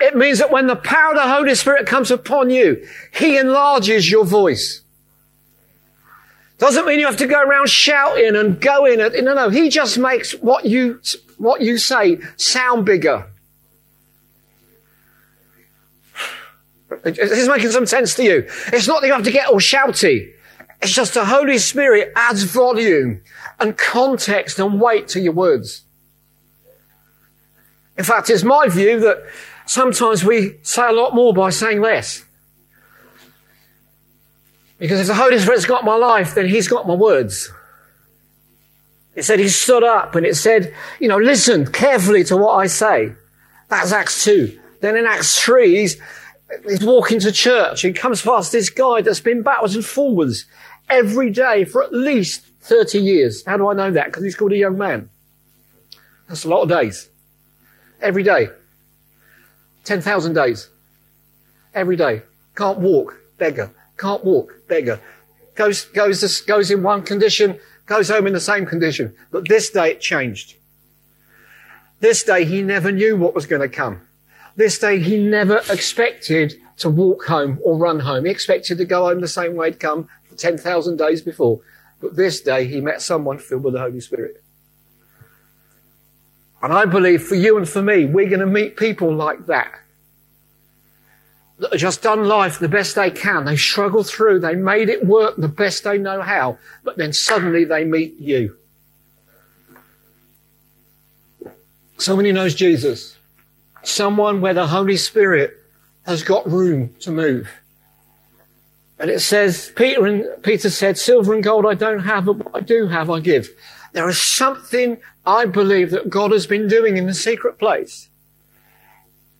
It 0.00 0.16
means 0.16 0.38
that 0.38 0.52
when 0.52 0.68
the 0.68 0.76
power 0.76 1.10
of 1.10 1.16
the 1.16 1.22
Holy 1.22 1.54
Spirit 1.54 1.86
comes 1.86 2.10
upon 2.10 2.50
you, 2.50 2.86
He 3.12 3.36
enlarges 3.36 4.10
your 4.10 4.24
voice. 4.24 4.82
Doesn't 6.58 6.86
mean 6.86 6.98
you 6.98 7.06
have 7.06 7.16
to 7.18 7.26
go 7.26 7.40
around 7.40 7.68
shouting 7.68 8.34
and 8.34 8.60
going. 8.60 9.00
At, 9.00 9.12
no, 9.22 9.34
no. 9.34 9.48
He 9.48 9.68
just 9.68 9.96
makes 9.96 10.32
what 10.32 10.64
you, 10.64 11.00
what 11.36 11.60
you 11.60 11.78
say 11.78 12.18
sound 12.36 12.84
bigger. 12.84 13.30
Is 17.04 17.30
this 17.30 17.48
making 17.48 17.70
some 17.70 17.86
sense 17.86 18.14
to 18.14 18.24
you? 18.24 18.48
It's 18.72 18.88
not 18.88 19.02
that 19.02 19.06
you 19.06 19.12
have 19.12 19.24
to 19.24 19.30
get 19.30 19.48
all 19.48 19.60
shouty. 19.60 20.32
It's 20.82 20.92
just 20.92 21.14
the 21.14 21.24
Holy 21.24 21.58
Spirit 21.58 22.12
adds 22.16 22.42
volume 22.44 23.22
and 23.60 23.76
context 23.76 24.58
and 24.58 24.80
weight 24.80 25.08
to 25.08 25.20
your 25.20 25.32
words. 25.32 25.82
In 27.96 28.04
fact, 28.04 28.30
it's 28.30 28.44
my 28.44 28.68
view 28.68 29.00
that 29.00 29.18
sometimes 29.66 30.24
we 30.24 30.58
say 30.62 30.88
a 30.88 30.92
lot 30.92 31.14
more 31.14 31.34
by 31.34 31.50
saying 31.50 31.80
less. 31.80 32.24
Because 34.78 35.00
if 35.00 35.06
the 35.06 35.14
Holy 35.14 35.38
Spirit's 35.38 35.66
got 35.66 35.84
my 35.84 35.96
life, 35.96 36.34
then 36.34 36.48
He's 36.48 36.68
got 36.68 36.86
my 36.86 36.94
words. 36.94 37.52
It 39.14 39.24
said 39.24 39.40
He 39.40 39.48
stood 39.48 39.82
up 39.82 40.14
and 40.14 40.24
it 40.24 40.36
said, 40.36 40.74
you 41.00 41.08
know, 41.08 41.18
listen 41.18 41.70
carefully 41.70 42.24
to 42.24 42.36
what 42.36 42.54
I 42.54 42.66
say. 42.66 43.12
That's 43.68 43.92
Acts 43.92 44.24
2. 44.24 44.58
Then 44.80 44.96
in 44.96 45.06
Acts 45.06 45.40
3, 45.42 45.76
he's, 45.76 46.00
he's 46.64 46.84
walking 46.84 47.20
to 47.20 47.32
church. 47.32 47.82
He 47.82 47.92
comes 47.92 48.22
past 48.22 48.52
this 48.52 48.70
guy 48.70 49.02
that's 49.02 49.20
been 49.20 49.42
backwards 49.42 49.74
and 49.74 49.84
forwards 49.84 50.46
every 50.88 51.30
day 51.30 51.64
for 51.64 51.82
at 51.82 51.92
least 51.92 52.46
30 52.60 52.98
years. 52.98 53.44
How 53.44 53.56
do 53.56 53.68
I 53.68 53.74
know 53.74 53.90
that? 53.90 54.06
Because 54.06 54.22
he's 54.22 54.36
called 54.36 54.52
a 54.52 54.56
young 54.56 54.78
man. 54.78 55.10
That's 56.28 56.44
a 56.44 56.48
lot 56.48 56.62
of 56.62 56.68
days. 56.68 57.08
Every 58.00 58.22
day. 58.22 58.48
10,000 59.84 60.34
days. 60.34 60.68
Every 61.74 61.96
day. 61.96 62.22
Can't 62.54 62.78
walk, 62.78 63.18
beggar. 63.38 63.72
Can't 63.98 64.24
walk, 64.24 64.54
beggar. 64.68 65.00
Goes, 65.54 65.86
goes, 65.86 66.40
goes 66.42 66.70
in 66.70 66.82
one 66.82 67.02
condition, 67.02 67.58
goes 67.86 68.08
home 68.08 68.26
in 68.26 68.32
the 68.32 68.40
same 68.40 68.64
condition. 68.64 69.14
But 69.30 69.48
this 69.48 69.70
day 69.70 69.90
it 69.90 70.00
changed. 70.00 70.54
This 72.00 72.22
day 72.22 72.44
he 72.44 72.62
never 72.62 72.92
knew 72.92 73.16
what 73.16 73.34
was 73.34 73.46
going 73.46 73.62
to 73.62 73.68
come. 73.68 74.02
This 74.54 74.78
day 74.78 75.00
he 75.00 75.18
never 75.18 75.58
expected 75.68 76.54
to 76.78 76.88
walk 76.88 77.24
home 77.26 77.58
or 77.62 77.76
run 77.76 78.00
home. 78.00 78.24
He 78.24 78.30
expected 78.30 78.78
to 78.78 78.84
go 78.84 79.06
home 79.06 79.20
the 79.20 79.28
same 79.28 79.56
way 79.56 79.70
he'd 79.70 79.80
come 79.80 80.08
10,000 80.36 80.96
days 80.96 81.22
before. 81.22 81.60
But 82.00 82.14
this 82.14 82.40
day 82.40 82.66
he 82.66 82.80
met 82.80 83.02
someone 83.02 83.38
filled 83.38 83.64
with 83.64 83.74
the 83.74 83.80
Holy 83.80 84.00
Spirit. 84.00 84.42
And 86.62 86.72
I 86.72 86.84
believe 86.86 87.22
for 87.22 87.34
you 87.34 87.56
and 87.56 87.68
for 87.68 87.82
me, 87.82 88.04
we're 88.04 88.28
going 88.28 88.40
to 88.40 88.46
meet 88.46 88.76
people 88.76 89.14
like 89.14 89.46
that. 89.46 89.72
Just 91.76 92.02
done 92.02 92.24
life 92.24 92.58
the 92.58 92.68
best 92.68 92.94
they 92.94 93.10
can. 93.10 93.44
They 93.44 93.56
struggled 93.56 94.08
through. 94.08 94.40
They 94.40 94.54
made 94.54 94.88
it 94.88 95.04
work 95.04 95.36
the 95.36 95.48
best 95.48 95.84
they 95.84 95.98
know 95.98 96.22
how. 96.22 96.58
But 96.84 96.96
then 96.96 97.12
suddenly 97.12 97.64
they 97.64 97.84
meet 97.84 98.16
you. 98.18 98.56
Someone 101.96 102.26
who 102.26 102.32
knows 102.32 102.54
Jesus. 102.54 103.16
Someone 103.82 104.40
where 104.40 104.54
the 104.54 104.68
Holy 104.68 104.96
Spirit 104.96 105.54
has 106.06 106.22
got 106.22 106.48
room 106.48 106.94
to 107.00 107.10
move. 107.10 107.48
And 109.00 109.10
it 109.10 109.20
says, 109.20 109.72
Peter 109.76 110.06
and 110.06 110.42
Peter 110.42 110.70
said, 110.70 110.96
silver 110.96 111.34
and 111.34 111.42
gold 111.42 111.66
I 111.66 111.74
don't 111.74 112.00
have, 112.00 112.26
but 112.26 112.36
what 112.36 112.56
I 112.56 112.60
do 112.60 112.86
have 112.88 113.10
I 113.10 113.20
give. 113.20 113.48
There 113.92 114.08
is 114.08 114.20
something 114.20 114.98
I 115.24 115.44
believe 115.44 115.90
that 115.90 116.10
God 116.10 116.32
has 116.32 116.46
been 116.46 116.68
doing 116.68 116.96
in 116.96 117.06
the 117.06 117.14
secret 117.14 117.58
place, 117.58 118.08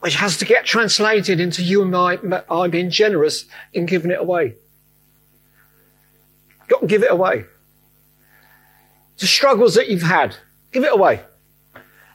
which 0.00 0.14
has 0.16 0.36
to 0.38 0.44
get 0.44 0.64
translated 0.64 1.40
into 1.40 1.62
you 1.62 1.82
and 1.82 1.94
I, 1.94 2.18
I 2.48 2.68
being 2.68 2.90
generous 2.90 3.46
in 3.72 3.86
giving 3.86 4.10
it 4.10 4.20
away. 4.20 4.54
To 6.68 6.86
give 6.86 7.02
it 7.02 7.10
away. 7.10 7.44
The 9.18 9.26
struggles 9.26 9.74
that 9.74 9.88
you've 9.88 10.02
had, 10.02 10.36
give 10.70 10.84
it 10.84 10.92
away. 10.92 11.22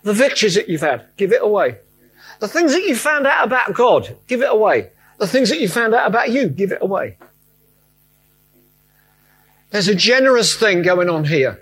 The 0.04 0.14
victories 0.14 0.56
that 0.56 0.70
you've 0.70 0.82
had, 0.82 1.06
give 1.18 1.32
it 1.32 1.42
away. 1.42 1.78
The 2.40 2.48
things 2.48 2.74
that 2.74 2.84
you 2.84 2.96
found 2.96 3.28
out 3.28 3.46
about 3.46 3.74
God, 3.74 4.18
give 4.28 4.42
it 4.42 4.50
away. 4.50 4.92
The 5.18 5.28
things 5.28 5.50
that 5.50 5.60
you 5.60 5.68
found 5.68 5.94
out 5.94 6.08
about 6.08 6.32
you, 6.32 6.48
give 6.48 6.72
it 6.72 6.82
away. 6.82 7.18
There's 9.72 9.88
a 9.88 9.96
generous 9.96 10.56
thing 10.56 10.84
going 10.84 11.10
on 11.10 11.26
here. 11.26 11.60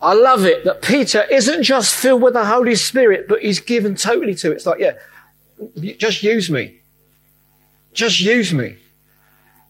I 0.00 0.12
love 0.12 0.44
it 0.44 0.64
that 0.64 0.82
Peter 0.82 1.22
isn't 1.30 1.62
just 1.62 1.94
filled 1.94 2.22
with 2.22 2.34
the 2.34 2.44
Holy 2.44 2.74
Spirit, 2.74 3.28
but 3.28 3.40
he's 3.40 3.60
given 3.60 3.94
totally 3.94 4.34
to 4.36 4.52
it. 4.52 4.56
It's 4.56 4.66
like, 4.66 4.78
yeah, 4.78 4.92
just 5.98 6.22
use 6.22 6.50
me. 6.50 6.80
Just 7.94 8.20
use 8.20 8.52
me. 8.52 8.76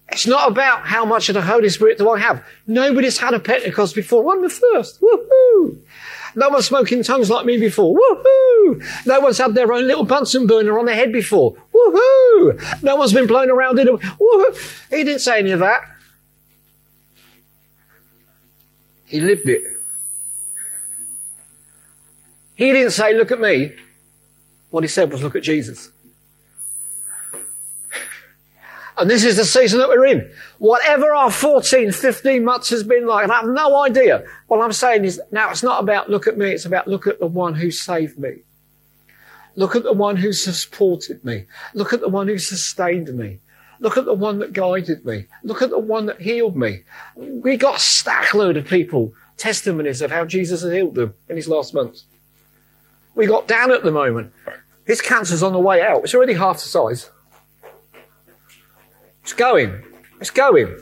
It's 0.09 0.27
not 0.27 0.51
about 0.51 0.87
how 0.87 1.05
much 1.05 1.29
of 1.29 1.35
the 1.35 1.43
Holy 1.43 1.69
Spirit 1.69 1.99
do 1.99 2.11
I 2.11 2.19
have. 2.19 2.45
Nobody's 2.67 3.19
had 3.19 3.35
a 3.35 3.41
Pentecost 3.41 3.95
before. 3.95 4.33
I'm 4.33 4.43
the 4.43 4.49
first. 4.49 5.01
Woohoo! 5.01 5.79
No 6.35 6.49
one's 6.51 6.67
smoking 6.67 7.03
tongues 7.03 7.31
like 7.31 7.47
me 7.47 7.59
before. 7.59 7.97
Woohoo! 7.97 9.07
No 9.07 9.21
one's 9.21 9.39
had 9.39 9.55
their 9.55 9.73
own 9.73 9.87
little 9.87 10.05
Bunsen 10.05 10.47
burner 10.47 10.79
on 10.79 10.87
their 10.87 10.95
head 10.95 11.13
before. 11.13 11.57
Woohoo! 11.73 12.83
No 12.83 12.97
one's 12.97 13.13
been 13.13 13.27
blown 13.27 13.51
around 13.51 13.79
in 13.79 13.89
a, 13.89 13.93
woohoo! 13.93 14.89
He 14.91 15.03
didn't 15.03 15.21
say 15.21 15.39
any 15.39 15.53
of 15.53 15.61
that. 15.61 15.83
He 19.07 19.21
lived 19.21 19.49
it. 19.49 19.63
He 22.57 22.73
didn't 22.73 22.91
say, 22.91 23.15
look 23.15 23.31
at 23.31 23.41
me. 23.41 23.73
What 24.71 24.83
he 24.83 24.89
said 24.89 25.13
was, 25.13 25.23
look 25.23 25.37
at 25.37 25.43
Jesus. 25.43 25.91
And 28.99 29.11
this 29.11 29.25
is 29.25 29.37
the 29.37 29.45
season 29.45 29.79
that 29.81 29.89
we're 29.89 30.07
in. 30.07 30.31
Whatever 30.59 31.15
our 31.15 31.31
14, 31.31 31.93
15 31.93 32.45
months 32.45 32.71
has 32.71 32.83
been 32.83 33.07
like, 33.07 33.29
I 33.29 33.35
have 33.37 33.47
no 33.47 33.83
idea. 33.83 34.25
What 34.47 34.63
I'm 34.63 34.73
saying 34.73 35.05
is, 35.05 35.21
now 35.31 35.51
it's 35.51 35.63
not 35.63 35.83
about 35.83 36.09
look 36.09 36.27
at 36.27 36.39
me, 36.39 36.51
it's 36.51 36.65
about 36.65 36.89
look 36.89 37.07
at 37.07 37.21
the 37.21 37.27
one 37.27 37.55
who 37.55 37.71
saved 37.71 38.19
me. 38.19 38.39
Look 39.55 39.77
at 39.77 39.83
the 39.83 39.93
one 39.93 40.17
who 40.17 40.33
supported 40.33 41.25
me. 41.25 41.45
Look 41.75 41.93
at 41.93 42.01
the 42.01 42.09
one 42.09 42.27
who 42.27 42.39
sustained 42.39 43.15
me. 43.15 43.39
Look 43.81 43.99
at 43.99 44.07
the 44.07 44.15
one 44.15 44.39
that 44.39 44.55
guided 44.55 45.05
me. 45.05 45.27
Look 45.43 45.61
at 45.61 45.71
the 45.71 45.79
one 45.79 46.07
that 46.07 46.21
healed 46.21 46.57
me. 46.57 46.85
We 47.17 47.59
got 47.59 47.77
a 47.77 47.81
stack 47.81 48.33
load 48.33 48.57
of 48.57 48.67
people, 48.67 49.13
testimonies 49.37 50.01
of 50.01 50.11
how 50.11 50.25
Jesus 50.25 50.63
has 50.63 50.73
healed 50.73 50.95
them 50.95 51.13
in 51.29 51.37
his 51.37 51.49
last 51.49 51.75
months. 51.75 52.05
We 53.17 53.27
got 53.27 53.49
Dan 53.49 53.73
at 53.73 53.83
the 53.83 53.91
moment. 53.91 54.33
His 54.87 55.01
cancer's 55.01 55.43
on 55.43 55.53
the 55.53 55.59
way 55.59 55.83
out. 55.83 56.05
It's 56.05 56.15
already 56.15 56.35
half 56.35 56.63
the 56.63 56.69
size. 56.69 57.11
It's 59.23 59.33
going. 59.33 59.83
It's 60.21 60.31
going. 60.31 60.81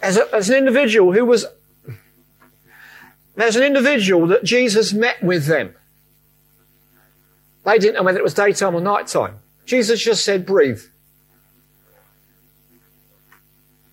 As, 0.00 0.16
a, 0.16 0.32
as 0.32 0.48
an 0.48 0.56
individual 0.56 1.12
who 1.12 1.24
was, 1.24 1.46
there's 3.34 3.56
an 3.56 3.64
individual 3.64 4.28
that 4.28 4.44
Jesus 4.44 4.92
met 4.92 5.22
with 5.22 5.46
them. 5.46 5.74
They 7.64 7.78
didn't 7.78 7.94
know 7.94 8.02
whether 8.02 8.18
it 8.18 8.24
was 8.24 8.34
daytime 8.34 8.74
or 8.74 8.80
nighttime. 8.80 9.38
Jesus 9.64 10.02
just 10.02 10.24
said, 10.24 10.46
breathe. 10.46 10.82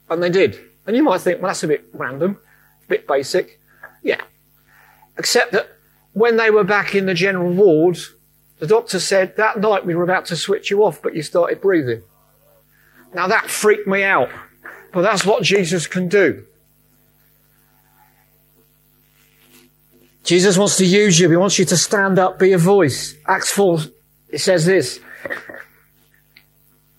And 0.10 0.22
they 0.22 0.30
did. 0.30 0.60
And 0.86 0.96
you 0.96 1.04
might 1.04 1.22
think, 1.22 1.42
well, 1.42 1.50
that's 1.50 1.64
a 1.64 1.68
bit 1.68 1.86
random, 1.94 2.38
a 2.84 2.88
bit 2.88 3.08
basic. 3.08 3.60
Yeah. 4.04 4.22
Except 5.18 5.52
that 5.52 5.70
when 6.14 6.38
they 6.38 6.50
were 6.50 6.64
back 6.64 6.96
in 6.96 7.06
the 7.06 7.14
general 7.14 7.52
ward, 7.52 7.98
the 8.60 8.68
doctor 8.68 9.00
said, 9.00 9.36
that 9.38 9.60
night 9.60 9.86
we 9.86 9.96
were 9.96 10.04
about 10.04 10.26
to 10.28 10.36
switch 10.36 10.72
you 10.72 10.84
off, 10.84 11.02
but 11.02 11.16
you 11.16 11.22
started 11.22 11.62
breathing. 11.62 12.02
Now 13.14 13.28
that 13.28 13.50
freaked 13.50 13.88
me 13.88 14.04
out. 14.04 14.30
But 14.92 15.02
that's 15.02 15.26
what 15.26 15.44
Jesus 15.44 15.86
can 15.88 16.08
do. 16.08 16.46
Jesus 20.24 20.58
wants 20.58 20.78
to 20.78 20.86
use 20.86 21.20
you. 21.20 21.30
He 21.30 21.38
wants 21.38 21.58
you 21.58 21.66
to 21.66 21.78
stand 21.78 22.20
up, 22.20 22.38
be 22.38 22.52
a 22.54 22.58
voice. 22.58 23.16
Acts 23.28 23.52
4, 23.52 23.80
it 24.30 24.40
says 24.40 24.66
this. 24.66 25.00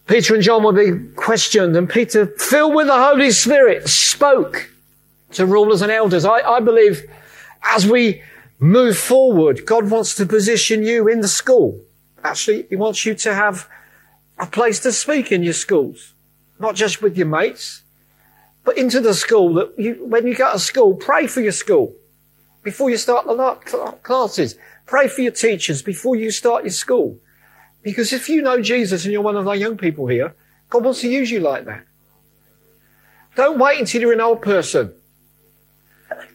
Peter 0.06 0.34
and 0.34 0.42
John 0.42 0.62
were 0.62 0.72
being 0.72 1.12
questioned, 1.14 1.76
and 1.76 1.88
Peter, 1.90 2.26
filled 2.38 2.74
with 2.74 2.86
the 2.86 2.96
Holy 2.96 3.30
Spirit, 3.30 3.86
spoke 3.88 4.70
to 5.32 5.44
rulers 5.44 5.82
and 5.82 5.92
elders. 5.92 6.24
I, 6.24 6.40
I 6.40 6.60
believe 6.60 7.02
as 7.62 7.86
we 7.86 8.22
move 8.58 8.98
forward, 8.98 9.66
God 9.66 9.90
wants 9.90 10.14
to 10.16 10.26
position 10.26 10.82
you 10.82 11.08
in 11.08 11.20
the 11.20 11.28
school. 11.28 11.80
Actually, 12.24 12.66
He 12.68 12.76
wants 12.76 13.06
you 13.06 13.14
to 13.14 13.34
have 13.34 13.68
a 14.38 14.46
place 14.46 14.80
to 14.80 14.92
speak 14.92 15.32
in 15.32 15.42
your 15.42 15.52
schools, 15.52 16.14
not 16.58 16.74
just 16.74 17.02
with 17.02 17.16
your 17.16 17.26
mates, 17.26 17.82
but 18.64 18.76
into 18.76 19.00
the 19.00 19.14
school 19.14 19.54
that 19.54 19.78
you, 19.78 20.04
when 20.04 20.26
you 20.26 20.34
go 20.34 20.52
to 20.52 20.58
school, 20.58 20.94
pray 20.94 21.26
for 21.26 21.40
your 21.40 21.52
school 21.52 21.94
before 22.62 22.90
you 22.90 22.96
start 22.96 23.26
the 23.26 23.96
classes. 24.02 24.56
Pray 24.86 25.08
for 25.08 25.22
your 25.22 25.32
teachers 25.32 25.82
before 25.82 26.16
you 26.16 26.30
start 26.30 26.64
your 26.64 26.70
school. 26.70 27.18
Because 27.82 28.12
if 28.12 28.28
you 28.28 28.42
know 28.42 28.60
Jesus 28.60 29.04
and 29.04 29.12
you're 29.12 29.22
one 29.22 29.36
of 29.36 29.48
our 29.48 29.56
young 29.56 29.76
people 29.76 30.06
here, 30.06 30.34
God 30.68 30.84
wants 30.84 31.00
to 31.00 31.08
use 31.08 31.30
you 31.30 31.40
like 31.40 31.64
that. 31.64 31.84
Don't 33.36 33.58
wait 33.58 33.78
until 33.78 34.00
you're 34.00 34.12
an 34.12 34.20
old 34.20 34.42
person. 34.42 34.92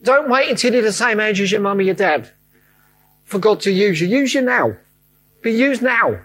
Don't 0.03 0.29
wait 0.29 0.49
until 0.49 0.73
you're 0.73 0.83
the 0.83 0.91
same 0.93 1.19
age 1.19 1.39
as 1.39 1.51
your 1.51 1.61
mum 1.61 1.79
or 1.79 1.83
your 1.83 1.95
dad 1.95 2.29
for 3.23 3.39
God 3.39 3.61
to 3.61 3.71
use 3.71 4.01
you. 4.01 4.07
Use 4.07 4.33
you 4.33 4.41
now. 4.41 4.75
Be 5.41 5.51
used 5.51 5.81
now. 5.81 6.19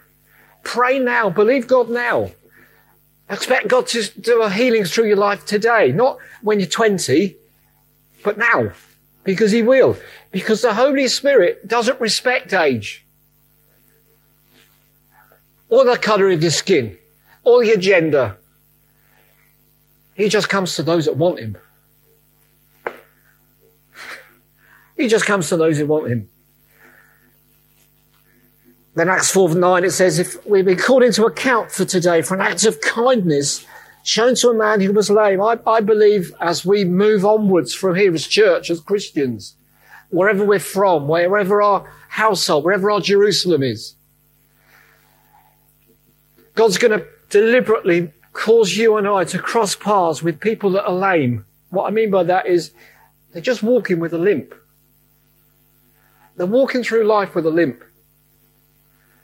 Pray 0.65 0.99
now. 0.99 1.31
Believe 1.31 1.67
God 1.67 1.89
now. 1.89 2.33
Expect 3.31 3.69
God 3.69 3.87
to 3.89 4.03
do 4.21 4.43
a 4.43 4.51
healing 4.51 4.85
through 4.85 5.07
your 5.07 5.17
life 5.17 5.45
today, 5.45 5.93
not 5.93 6.19
when 6.43 6.61
you're 6.61 6.69
20, 6.69 7.37
but 8.25 8.39
now. 8.39 8.73
Because 9.23 9.53
He 9.53 9.63
will. 9.63 9.97
Because 10.33 10.63
the 10.63 10.75
Holy 10.75 11.07
Spirit 11.09 11.69
doesn't 11.69 12.01
respect 12.01 12.53
age. 12.53 13.05
Or 15.69 15.85
the 15.85 15.99
colour 15.99 16.31
of 16.31 16.43
your 16.43 16.51
skin. 16.51 16.97
Or 17.45 17.63
your 17.63 17.77
gender. 17.77 18.39
He 20.15 20.29
just 20.29 20.49
comes 20.49 20.75
to 20.77 20.83
those 20.83 21.05
that 21.05 21.17
want 21.17 21.39
Him. 21.39 21.59
He 24.99 25.07
just 25.07 25.25
comes 25.25 25.49
to 25.49 25.57
those 25.57 25.79
who 25.79 25.87
want 25.87 26.11
Him. 26.11 26.29
Then 28.95 29.09
Acts 29.09 29.31
4 29.31 29.55
9, 29.55 29.85
it 29.85 29.93
says, 29.93 30.19
if 30.19 30.45
we've 30.45 30.65
been 30.65 30.77
called 30.77 31.05
into 31.05 31.25
account 31.25 31.71
for 31.71 31.85
today 31.85 32.21
for 32.21 32.35
an 32.35 32.41
act 32.41 32.65
of 32.65 32.81
kindness 32.81 33.65
shown 34.03 34.35
to 34.35 34.49
a 34.49 34.55
man 34.55 34.81
who 34.81 34.93
was 34.93 35.09
lame, 35.09 35.41
I, 35.41 35.59
I 35.65 35.81
believe 35.81 36.35
as 36.41 36.67
we 36.67 36.85
move 36.85 37.25
onwards 37.25 37.73
from 37.73 37.95
here 37.95 38.13
as 38.13 38.27
church, 38.27 38.71
as 38.71 38.81
Christians, 38.81 39.55
wherever 40.11 40.45
we're 40.45 40.59
from, 40.59 41.07
wherever 41.07 41.63
our 41.63 41.89
household, 42.09 42.65
wherever 42.65 42.91
our 42.91 43.01
Jerusalem 43.01 43.63
is, 43.63 43.95
God's 46.57 46.79
going 46.79 46.99
to 46.99 47.07
deliberately 47.31 48.13
cause 48.33 48.77
you 48.77 48.97
and 48.97 49.07
I 49.07 49.23
to 49.25 49.39
cross 49.39 49.77
paths 49.77 50.25
with 50.25 50.41
people 50.41 50.71
that 50.71 50.87
are 50.87 50.93
lame. 50.93 51.45
What 51.71 51.87
I 51.87 51.91
mean 51.91 52.11
by 52.11 52.25
that 52.25 52.47
is 52.47 52.73
they're 53.33 53.41
just 53.41 53.63
walking 53.63 54.01
with 54.01 54.13
a 54.13 54.19
limp. 54.19 54.55
They're 56.39 56.47
walking 56.47 56.85
through 56.85 57.05
life 57.05 57.35
with 57.35 57.45
a 57.47 57.51
limp 57.51 57.83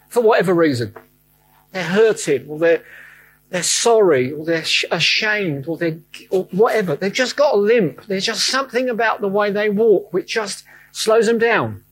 for 0.09 0.20
whatever 0.20 0.53
reason. 0.53 0.94
They're 1.70 1.85
hurting, 1.85 2.48
or 2.48 2.59
they're 2.59 2.85
they're 3.50 3.62
sorry, 3.62 4.33
or 4.33 4.44
they're 4.44 4.64
ashamed, 4.90 5.68
or 5.68 5.77
they 5.77 6.00
or 6.31 6.44
whatever. 6.50 6.96
They've 6.96 7.12
just 7.12 7.37
got 7.37 7.55
a 7.55 7.57
limp. 7.57 8.05
There's 8.07 8.27
just 8.27 8.46
something 8.48 8.88
about 8.90 9.20
the 9.20 9.29
way 9.29 9.53
they 9.53 9.70
walk 9.70 10.12
which 10.12 10.35
just 10.35 10.64
slows 10.90 11.27
them 11.27 11.38
down. 11.38 11.85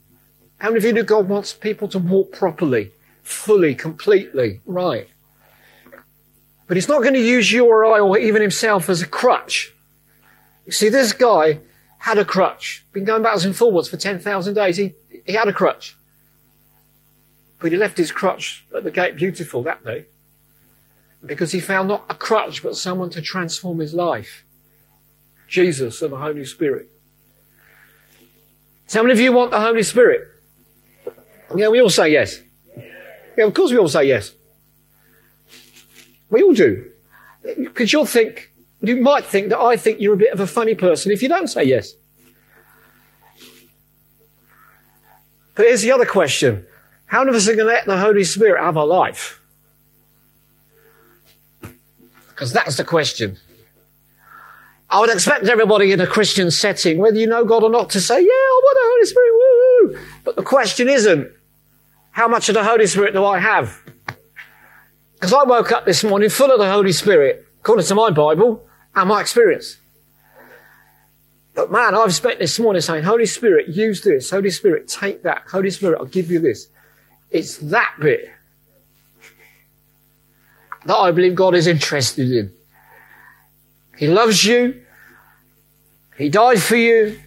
How 0.57 0.69
many 0.69 0.79
of 0.79 0.83
you 0.83 0.93
know 0.93 1.03
God 1.03 1.29
wants 1.29 1.53
people 1.53 1.87
to 1.89 1.99
walk 1.99 2.33
properly, 2.33 2.91
fully, 3.21 3.75
completely, 3.75 4.59
right? 4.65 5.07
But 6.67 6.75
He's 6.75 6.89
not 6.89 7.01
going 7.01 7.13
to 7.13 7.19
use 7.21 7.49
you 7.49 7.65
or 7.65 7.85
I 7.85 7.99
or 8.01 8.17
even 8.17 8.41
Himself 8.41 8.89
as 8.89 9.01
a 9.01 9.07
crutch. 9.07 9.73
You 10.65 10.73
see, 10.73 10.89
this 10.89 11.13
guy 11.13 11.59
had 12.03 12.17
a 12.17 12.25
crutch. 12.25 12.85
Been 12.91 13.05
going 13.05 13.23
backwards 13.23 13.45
and 13.45 13.55
forwards 13.55 13.87
for 13.87 13.95
10,000 13.95 14.53
days. 14.53 14.75
He, 14.75 14.93
he 15.25 15.33
had 15.33 15.47
a 15.47 15.53
crutch. 15.53 15.95
But 17.59 17.71
he 17.71 17.77
left 17.77 17.97
his 17.97 18.11
crutch 18.11 18.65
at 18.75 18.83
the 18.83 18.91
gate 18.91 19.15
beautiful 19.15 19.63
that 19.63 19.83
day 19.83 20.05
because 21.25 21.51
he 21.51 21.59
found 21.59 21.87
not 21.87 22.05
a 22.09 22.13
crutch 22.13 22.61
but 22.61 22.75
someone 22.75 23.09
to 23.11 23.21
transform 23.21 23.79
his 23.79 23.93
life. 23.93 24.43
Jesus 25.47 26.01
and 26.01 26.11
the 26.11 26.17
Holy 26.17 26.45
Spirit. 26.45 26.89
So 28.87 28.99
how 28.99 29.03
many 29.03 29.13
of 29.13 29.19
you 29.19 29.31
want 29.31 29.51
the 29.51 29.61
Holy 29.61 29.83
Spirit? 29.83 30.27
Yeah, 31.55 31.69
we 31.69 31.81
all 31.81 31.89
say 31.89 32.11
yes. 32.11 32.41
Yeah, 33.37 33.45
of 33.45 33.53
course 33.53 33.71
we 33.71 33.77
all 33.77 33.87
say 33.87 34.05
yes. 34.05 34.33
We 36.29 36.41
all 36.41 36.53
do. 36.53 36.91
Because 37.57 37.93
you'll 37.93 38.05
think, 38.05 38.51
you 38.81 38.97
might 38.97 39.25
think 39.25 39.49
that 39.49 39.59
I 39.59 39.77
think 39.77 40.01
you're 40.01 40.15
a 40.15 40.17
bit 40.17 40.33
of 40.33 40.39
a 40.39 40.47
funny 40.47 40.75
person 40.75 41.11
if 41.11 41.21
you 41.21 41.29
don't 41.29 41.47
say 41.47 41.63
yes. 41.63 41.93
But 45.55 45.65
here's 45.65 45.81
the 45.81 45.91
other 45.91 46.05
question. 46.05 46.65
How 47.05 47.19
many 47.19 47.29
of 47.29 47.35
us 47.35 47.47
are 47.47 47.55
going 47.55 47.59
to 47.59 47.65
let 47.65 47.85
the 47.85 47.97
Holy 47.97 48.23
Spirit 48.23 48.61
have 48.61 48.77
our 48.77 48.87
life? 48.87 49.39
Because 52.29 52.51
that's 52.51 52.77
the 52.77 52.83
question. 52.83 53.37
I 54.89 54.99
would 54.99 55.09
expect 55.09 55.45
everybody 55.45 55.91
in 55.91 55.99
a 56.01 56.07
Christian 56.07 56.51
setting, 56.51 56.97
whether 56.97 57.17
you 57.17 57.27
know 57.27 57.45
God 57.45 57.63
or 57.63 57.69
not, 57.69 57.89
to 57.91 58.01
say, 58.01 58.21
yeah, 58.21 58.29
I 58.29 58.61
want 58.63 58.77
the 58.77 58.89
Holy 58.91 59.05
Spirit, 59.05 59.33
woo! 59.33 60.07
But 60.23 60.35
the 60.35 60.43
question 60.43 60.87
isn't, 60.89 61.31
how 62.11 62.27
much 62.27 62.49
of 62.49 62.55
the 62.55 62.63
Holy 62.63 62.85
Spirit 62.85 63.13
do 63.13 63.25
I 63.25 63.39
have? 63.39 63.79
Because 65.15 65.33
I 65.33 65.43
woke 65.43 65.71
up 65.71 65.85
this 65.85 66.03
morning 66.03 66.29
full 66.29 66.51
of 66.51 66.59
the 66.59 66.69
Holy 66.69 66.91
Spirit, 66.91 67.45
according 67.59 67.85
to 67.85 67.95
my 67.95 68.11
Bible 68.11 68.67
and 68.95 69.09
my 69.09 69.21
experience. 69.21 69.77
But 71.55 71.71
man, 71.71 71.93
I've 71.93 72.13
spent 72.13 72.39
this 72.39 72.59
morning 72.59 72.81
saying, 72.81 73.03
Holy 73.03 73.25
Spirit, 73.25 73.69
use 73.69 74.01
this. 74.01 74.31
Holy 74.31 74.49
Spirit, 74.49 74.87
take 74.87 75.23
that. 75.23 75.43
Holy 75.51 75.69
Spirit, 75.69 75.99
I'll 75.99 76.05
give 76.05 76.31
you 76.31 76.39
this. 76.39 76.67
It's 77.29 77.57
that 77.57 77.95
bit 77.99 78.31
that 80.85 80.95
I 80.95 81.11
believe 81.11 81.35
God 81.35 81.55
is 81.55 81.67
interested 81.67 82.31
in. 82.31 82.51
He 83.97 84.07
loves 84.07 84.43
you. 84.43 84.83
He 86.17 86.29
died 86.29 86.61
for 86.61 86.75
you. 86.75 87.19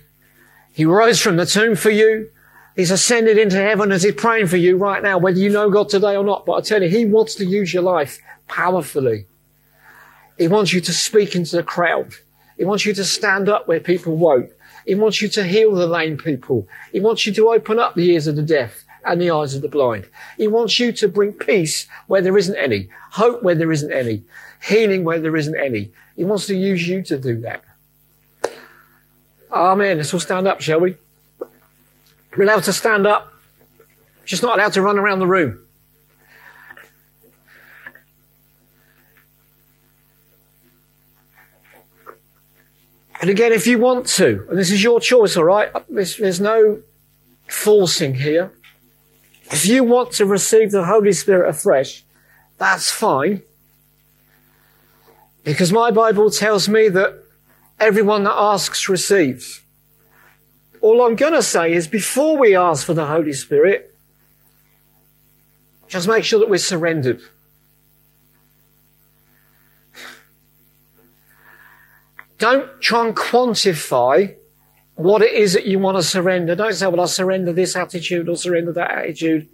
He 0.73 0.85
rose 0.85 1.21
from 1.21 1.37
the 1.37 1.47
tomb 1.47 1.77
for 1.77 1.91
you. 1.91 2.31
He's 2.75 2.91
ascended 2.91 3.39
into 3.39 3.57
heaven 3.57 3.91
as 3.93 4.03
he's 4.03 4.15
praying 4.15 4.49
for 4.49 4.59
you 4.59 4.77
right 4.77 5.03
now, 5.03 5.17
whether 5.17 5.39
you 5.39 5.49
know 5.49 5.71
God 5.71 5.89
today 5.89 6.17
or 6.17 6.25
not. 6.25 6.45
But 6.45 6.53
I 6.53 6.61
tell 6.61 6.83
you, 6.83 6.89
he 6.89 7.07
wants 7.07 7.35
to 7.37 7.47
use 7.47 7.73
your 7.73 7.83
life 7.83 8.19
powerfully. 8.49 9.27
He 10.37 10.49
wants 10.49 10.73
you 10.75 10.83
to 10.83 10.93
speak 10.93 11.35
into 11.35 11.57
the 11.57 11.62
crowd. 11.62 12.12
He 12.57 12.64
wants 12.64 12.87
you 12.87 12.95
to 12.95 13.05
stand 13.05 13.49
up 13.49 13.69
where 13.69 13.81
people 13.81 14.16
won't. 14.16 14.51
He 14.87 14.95
wants 14.95 15.21
you 15.21 15.29
to 15.31 15.45
heal 15.45 15.75
the 15.75 15.87
lame 15.87 16.16
people. 16.16 16.69
He 16.92 17.01
wants 17.01 17.27
you 17.27 17.33
to 17.35 17.51
open 17.51 17.79
up 17.79 17.95
the 17.95 18.11
ears 18.11 18.27
of 18.27 18.37
the 18.37 18.42
deaf 18.42 18.85
and 19.05 19.21
the 19.21 19.31
eyes 19.31 19.55
of 19.55 19.62
the 19.62 19.69
blind. 19.69 20.09
He 20.37 20.49
wants 20.49 20.79
you 20.79 20.92
to 20.92 21.09
bring 21.09 21.33
peace 21.33 21.87
where 22.07 22.23
there 22.23 22.38
isn't 22.38 22.57
any, 22.57 22.88
hope 23.12 23.42
where 23.42 23.55
there 23.55 23.73
isn't 23.73 23.92
any, 23.92 24.23
healing 24.62 25.05
where 25.05 25.21
there 25.21 25.37
isn't 25.37 25.57
any. 25.57 25.90
He 26.16 26.25
wants 26.25 26.47
to 26.47 26.57
use 26.57 26.87
you 26.87 27.03
to 27.03 27.19
do 27.19 27.40
that. 27.40 27.62
Amen. 29.53 29.99
Let's 29.99 30.12
all 30.12 30.21
stand 30.21 30.49
up, 30.49 30.61
shall 30.61 30.81
we? 30.81 30.97
We're 32.37 32.45
allowed 32.45 32.64
to 32.64 32.73
stand 32.73 33.07
up, 33.07 33.33
just 34.25 34.42
not 34.42 34.59
allowed 34.59 34.73
to 34.75 34.83
run 34.83 34.99
around 34.99 35.21
the 35.21 35.27
room. 35.27 35.66
And 43.27 43.33
again, 43.33 43.53
if 43.53 43.67
you 43.67 43.81
want 43.81 44.07
to, 44.07 44.47
and 44.49 44.57
this 44.57 44.71
is 44.71 44.85
your 44.85 45.01
choice, 45.01 45.37
all 45.37 45.43
right? 45.43 45.69
There's, 45.89 46.17
there's 46.17 46.41
no 46.41 46.81
forcing 47.49 48.15
here. 48.15 48.53
If 49.51 49.67
you 49.67 49.83
want 49.83 50.12
to 50.12 50.25
receive 50.25 50.71
the 50.71 50.85
Holy 50.85 51.12
Spirit 51.12 51.49
afresh, 51.49 52.05
that's 52.57 52.89
fine. 52.89 53.43
Because 55.43 55.73
my 55.73 55.91
Bible 55.91 56.31
tells 56.31 56.69
me 56.69 56.89
that 56.89 57.21
everyone 57.81 58.23
that 58.23 58.37
asks 58.37 58.89
receives. 58.89 59.61
All 60.81 61.05
I'm 61.05 61.17
going 61.17 61.33
to 61.33 61.43
say 61.43 61.73
is 61.73 61.89
before 61.89 62.39
we 62.39 62.55
ask 62.55 62.87
for 62.87 62.95
the 62.95 63.07
Holy 63.07 63.33
Spirit, 63.33 63.93
just 65.89 66.07
make 66.07 66.23
sure 66.23 66.39
that 66.39 66.49
we're 66.49 66.59
surrendered. 66.59 67.21
Don't 72.38 72.81
try 72.81 73.07
and 73.07 73.16
quantify 73.16 74.35
what 74.94 75.22
it 75.22 75.33
is 75.33 75.53
that 75.53 75.66
you 75.66 75.79
want 75.79 75.96
to 75.96 76.03
surrender. 76.03 76.55
Don't 76.55 76.72
say, 76.72 76.87
well, 76.87 77.01
I'll 77.01 77.07
surrender 77.07 77.53
this 77.53 77.77
attitude 77.77 78.29
or 78.29 78.37
surrender 78.37 78.72
that 78.72 78.90
attitude. 78.90 79.49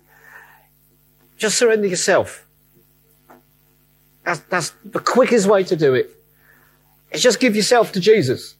Just 1.36 1.58
surrender 1.58 1.88
yourself. 1.88 2.46
That's, 4.24 4.40
that's 4.40 4.70
the 4.84 5.00
quickest 5.00 5.48
way 5.48 5.64
to 5.64 5.76
do 5.76 5.94
it. 5.94 6.10
It's 7.10 7.22
just 7.22 7.40
give 7.40 7.56
yourself 7.56 7.92
to 7.92 8.00
Jesus 8.00 8.54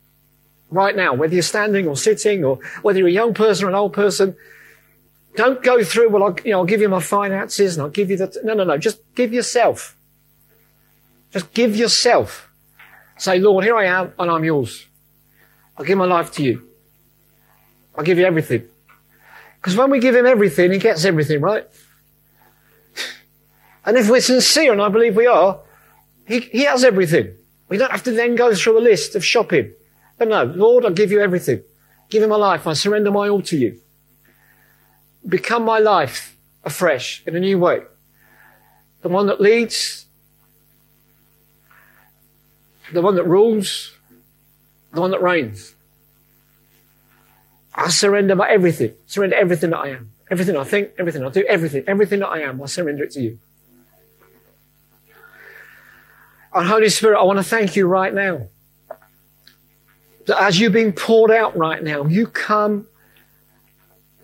right 0.70 0.94
now, 0.94 1.14
whether 1.14 1.35
you're 1.35 1.42
standing 1.42 1.87
or 1.87 1.96
sitting 1.96 2.44
or 2.44 2.58
whether 2.82 2.98
you're 2.98 3.08
a 3.08 3.12
young 3.12 3.35
person 3.35 3.66
or 3.66 3.68
an 3.68 3.74
old 3.74 3.92
person. 3.92 4.37
Don't 5.37 5.62
go 5.62 5.82
through, 5.82 6.11
well, 6.11 6.24
I'll, 6.24 6.37
you 6.44 6.50
know, 6.50 6.58
I'll 6.58 6.64
give 6.66 6.80
you 6.80 6.88
my 6.88 7.00
finances 7.00 7.76
and 7.76 7.85
I'll 7.85 7.90
give 7.90 8.11
you 8.11 8.16
the, 8.16 8.40
no, 8.44 8.54
no, 8.54 8.64
no, 8.64 8.76
just 8.76 9.00
give 9.14 9.32
yourself. 9.32 9.96
Just 11.30 11.54
give 11.54 11.76
yourself. 11.76 12.52
Say, 13.16 13.38
Lord, 13.38 13.64
here 13.64 13.77
I 13.77 13.87
am 13.87 14.12
and 14.18 14.31
I'm 14.31 14.44
yours. 14.44 14.87
I'll 15.77 15.85
give 15.85 15.98
my 15.98 16.05
life 16.05 16.33
to 16.33 16.42
you. 16.42 16.68
I'll 17.96 18.05
give 18.05 18.18
you 18.18 18.25
everything. 18.25 18.68
Because 19.57 19.77
when 19.77 19.90
we 19.90 20.01
give 20.01 20.14
him 20.14 20.27
everything, 20.27 20.72
he 20.72 20.79
gets 20.79 21.05
everything, 21.05 21.40
right? 21.40 21.66
And 23.85 23.96
if 23.96 24.09
we're 24.09 24.20
sincere, 24.20 24.72
and 24.72 24.81
I 24.81 24.88
believe 24.88 25.16
we 25.16 25.27
are, 25.27 25.61
he, 26.27 26.40
he 26.40 26.64
has 26.64 26.85
everything. 26.85 27.35
We 27.68 27.79
don't 27.79 27.90
have 27.90 28.05
to 28.05 28.12
then 28.12 28.37
go 28.37 28.55
through 28.55 28.79
a 28.79 28.81
list 28.81 29.16
of 29.16 29.25
shopping. 29.25 29.72
But 30.18 30.29
no, 30.29 30.44
Lord, 30.44 30.85
I'll 30.85 30.92
give 30.92 31.11
you 31.11 31.20
everything. 31.20 31.62
Give 32.11 32.22
him 32.22 32.31
my 32.31 32.37
life. 32.37 32.66
I 32.66 32.75
surrender 32.75 33.11
my 33.11 33.29
all 33.29 33.42
to 33.42 33.57
you. 33.57 33.81
become 35.27 35.64
my 35.64 35.79
life 35.79 36.37
afresh 36.64 37.22
in 37.27 37.37
a 37.37 37.40
new 37.40 37.59
way. 37.59 37.81
The 39.03 39.09
one 39.09 39.27
that 39.27 39.40
leads, 39.40 40.07
the 42.92 43.02
one 43.02 43.16
that 43.16 43.24
rules, 43.24 43.92
the 44.92 45.00
one 45.00 45.11
that 45.11 45.22
reigns. 45.22 45.74
I 47.74 47.88
surrender 47.88 48.37
my 48.37 48.48
everything, 48.50 48.94
surrender 49.07 49.37
everything 49.37 49.70
that 49.70 49.78
I 49.78 49.88
am, 49.88 50.12
everything 50.31 50.57
I 50.57 50.64
think, 50.64 50.90
everything 50.98 51.24
I 51.24 51.31
do, 51.31 51.44
everything, 51.44 51.85
everything 51.87 52.20
that 52.20 52.28
I 52.28 52.40
am, 52.40 52.62
I 52.62 52.66
surrender 52.66 53.05
it 53.05 53.12
to 53.12 53.22
you. 53.22 53.38
And 56.55 56.68
Holy 56.68 56.90
Spirit, 56.90 57.18
I 57.18 57.22
want 57.22 57.38
to 57.38 57.44
thank 57.44 57.76
you 57.76 57.87
right 57.87 58.12
now. 58.12 58.48
That 60.26 60.42
as 60.42 60.61
you're 60.61 60.70
being 60.70 60.92
poured 60.92 61.31
out 61.31 61.57
right 61.57 61.83
now, 61.83 62.05
you 62.05 62.26
come 62.26 62.87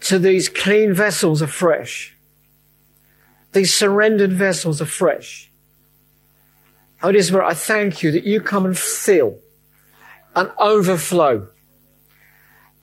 to 0.02 0.18
these 0.18 0.48
clean 0.48 0.92
vessels 0.92 1.40
afresh. 1.40 2.14
These 3.52 3.74
surrendered 3.74 4.33
vessels 4.33 4.81
afresh. 4.81 5.47
Holy 7.00 7.22
Spirit, 7.22 7.46
I 7.46 7.54
thank 7.54 8.02
you 8.02 8.11
that 8.12 8.24
you 8.24 8.40
come 8.40 8.66
and 8.66 8.76
fill 8.76 9.38
and 10.34 10.50
overflow 10.58 11.48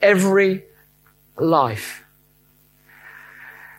every 0.01 0.63
life 1.37 2.03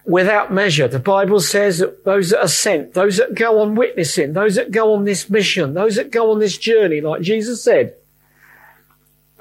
without 0.05 0.53
measure. 0.53 0.89
The 0.89 0.99
Bible 0.99 1.41
says 1.41 1.79
that 1.79 2.05
those 2.05 2.31
that 2.31 2.41
are 2.43 2.49
sent, 2.49 2.95
those 2.95 3.17
that 3.17 3.35
go 3.35 3.61
on 3.61 3.75
witnessing, 3.75 4.35
those 4.35 4.55
that 4.55 4.71
go 4.71 4.95
on 4.95 5.05
this 5.05 5.29
mission, 5.29 5.75
those 5.75 5.97
that 5.97 6.11
go 6.11 6.31
on 6.31 6.39
this 6.39 6.57
journey, 6.57 7.01
like 7.01 7.23
Jesus 7.23 7.63
said, 7.63 7.95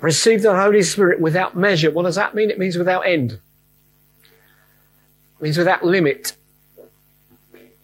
receive 0.01 0.41
the 0.41 0.55
Holy 0.55 0.81
Spirit 0.83 1.19
without 1.19 1.55
measure. 1.55 1.91
What 1.91 2.03
does 2.03 2.15
that 2.15 2.35
mean? 2.35 2.49
It 2.49 2.59
means 2.59 2.77
without 2.77 3.01
end. 3.01 3.33
It 3.33 3.39
means 5.41 5.57
without 5.57 5.85
limit. 5.85 6.35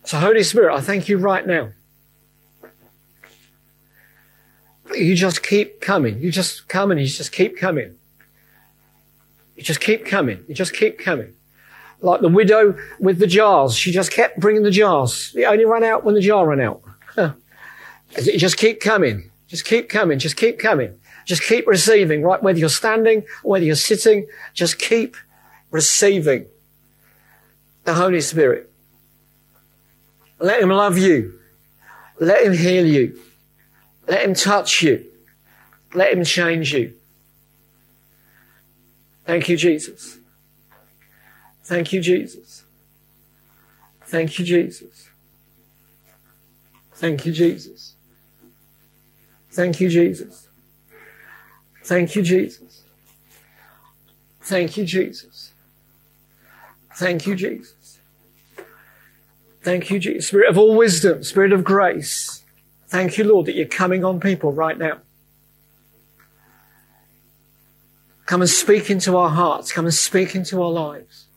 So 0.06 0.18
Holy 0.18 0.44
Spirit, 0.44 0.74
I 0.76 0.82
thank 0.82 1.08
you 1.10 1.18
right 1.18 1.46
now. 1.46 1.72
You 4.94 5.16
just 5.16 5.44
keep 5.44 5.82
coming. 5.82 6.20
You 6.20 6.32
just 6.32 6.68
come 6.68 6.92
and 6.92 7.00
you 7.00 7.08
just 7.08 7.32
keep 7.32 7.58
coming. 7.58 7.96
You 9.56 9.64
just 9.64 9.80
keep 9.80 10.06
coming. 10.06 10.44
You 10.48 10.56
just 10.56 10.74
keep 10.74 11.00
coming. 11.00 11.34
Like 12.02 12.22
the 12.22 12.30
widow 12.30 12.78
with 13.00 13.20
the 13.20 13.28
jars. 13.28 13.76
She 13.76 13.92
just 13.92 14.12
kept 14.12 14.40
bringing 14.40 14.64
the 14.64 14.72
jars. 14.72 15.34
It 15.36 15.44
only 15.44 15.66
ran 15.66 15.84
out 15.84 16.04
when 16.04 16.16
the 16.16 16.22
jar 16.22 16.48
ran 16.48 16.62
out. 16.62 16.82
you 18.24 18.40
just 18.40 18.58
keep 18.58 18.80
coming. 18.80 19.30
Just 19.48 19.66
keep 19.66 19.88
coming. 19.90 20.18
Just 20.18 20.36
keep 20.36 20.58
coming. 20.58 20.98
Just 21.26 21.44
keep 21.44 21.68
receiving, 21.68 22.24
right? 22.24 22.42
Whether 22.42 22.60
you're 22.60 22.70
standing 22.70 23.24
whether 23.44 23.64
you're 23.64 23.76
sitting, 23.76 24.28
just 24.54 24.80
keep 24.80 25.16
receiving 25.70 26.48
the 27.84 27.94
Holy 27.94 28.22
Spirit. 28.22 28.72
Let 30.40 30.62
Him 30.62 30.70
love 30.70 30.98
you. 30.98 31.40
Let 32.20 32.44
Him 32.44 32.54
heal 32.54 32.86
you. 32.86 33.20
Let 34.08 34.24
Him 34.24 34.34
touch 34.34 34.82
you. 34.82 35.06
Let 35.94 36.14
Him 36.14 36.24
change 36.24 36.74
you. 36.74 36.94
Thank 39.26 39.50
you, 39.50 39.58
Jesus. 39.58 40.18
Thank 41.64 41.94
you, 41.94 42.02
Jesus. 42.02 42.64
Thank 44.06 44.38
you, 44.40 44.46
Jesus. 44.46 45.10
Thank 46.96 47.26
you, 47.26 47.32
Jesus. 47.32 47.96
Thank 49.52 49.80
you, 49.80 49.90
Jesus. 49.90 50.48
Thank 51.84 52.16
you, 52.16 52.24
Jesus. 52.24 52.84
Thank 54.44 54.78
you, 54.78 54.86
Jesus. 54.86 55.52
Thank 56.96 57.26
you, 57.26 57.36
Jesus. 57.36 58.00
Thank 59.64 59.90
you, 59.90 60.00
Jesus. 60.00 60.28
Spirit 60.28 60.50
of 60.50 60.58
all 60.58 60.76
wisdom, 60.76 61.24
Spirit 61.24 61.54
of 61.54 61.64
grace. 61.64 62.41
Thank 62.92 63.18
you, 63.18 63.24
Lord, 63.24 63.46
that 63.46 63.56
you're 63.56 63.68
coming 63.68 64.04
on 64.04 64.20
people 64.20 64.52
right 64.52 64.78
now. 64.78 64.98
Come 68.26 68.42
and 68.42 68.50
speak 68.50 68.90
into 68.90 69.16
our 69.16 69.30
hearts. 69.30 69.72
Come 69.72 69.86
and 69.86 69.94
speak 69.94 70.36
into 70.36 70.62
our 70.62 70.72
lives. 70.72 71.28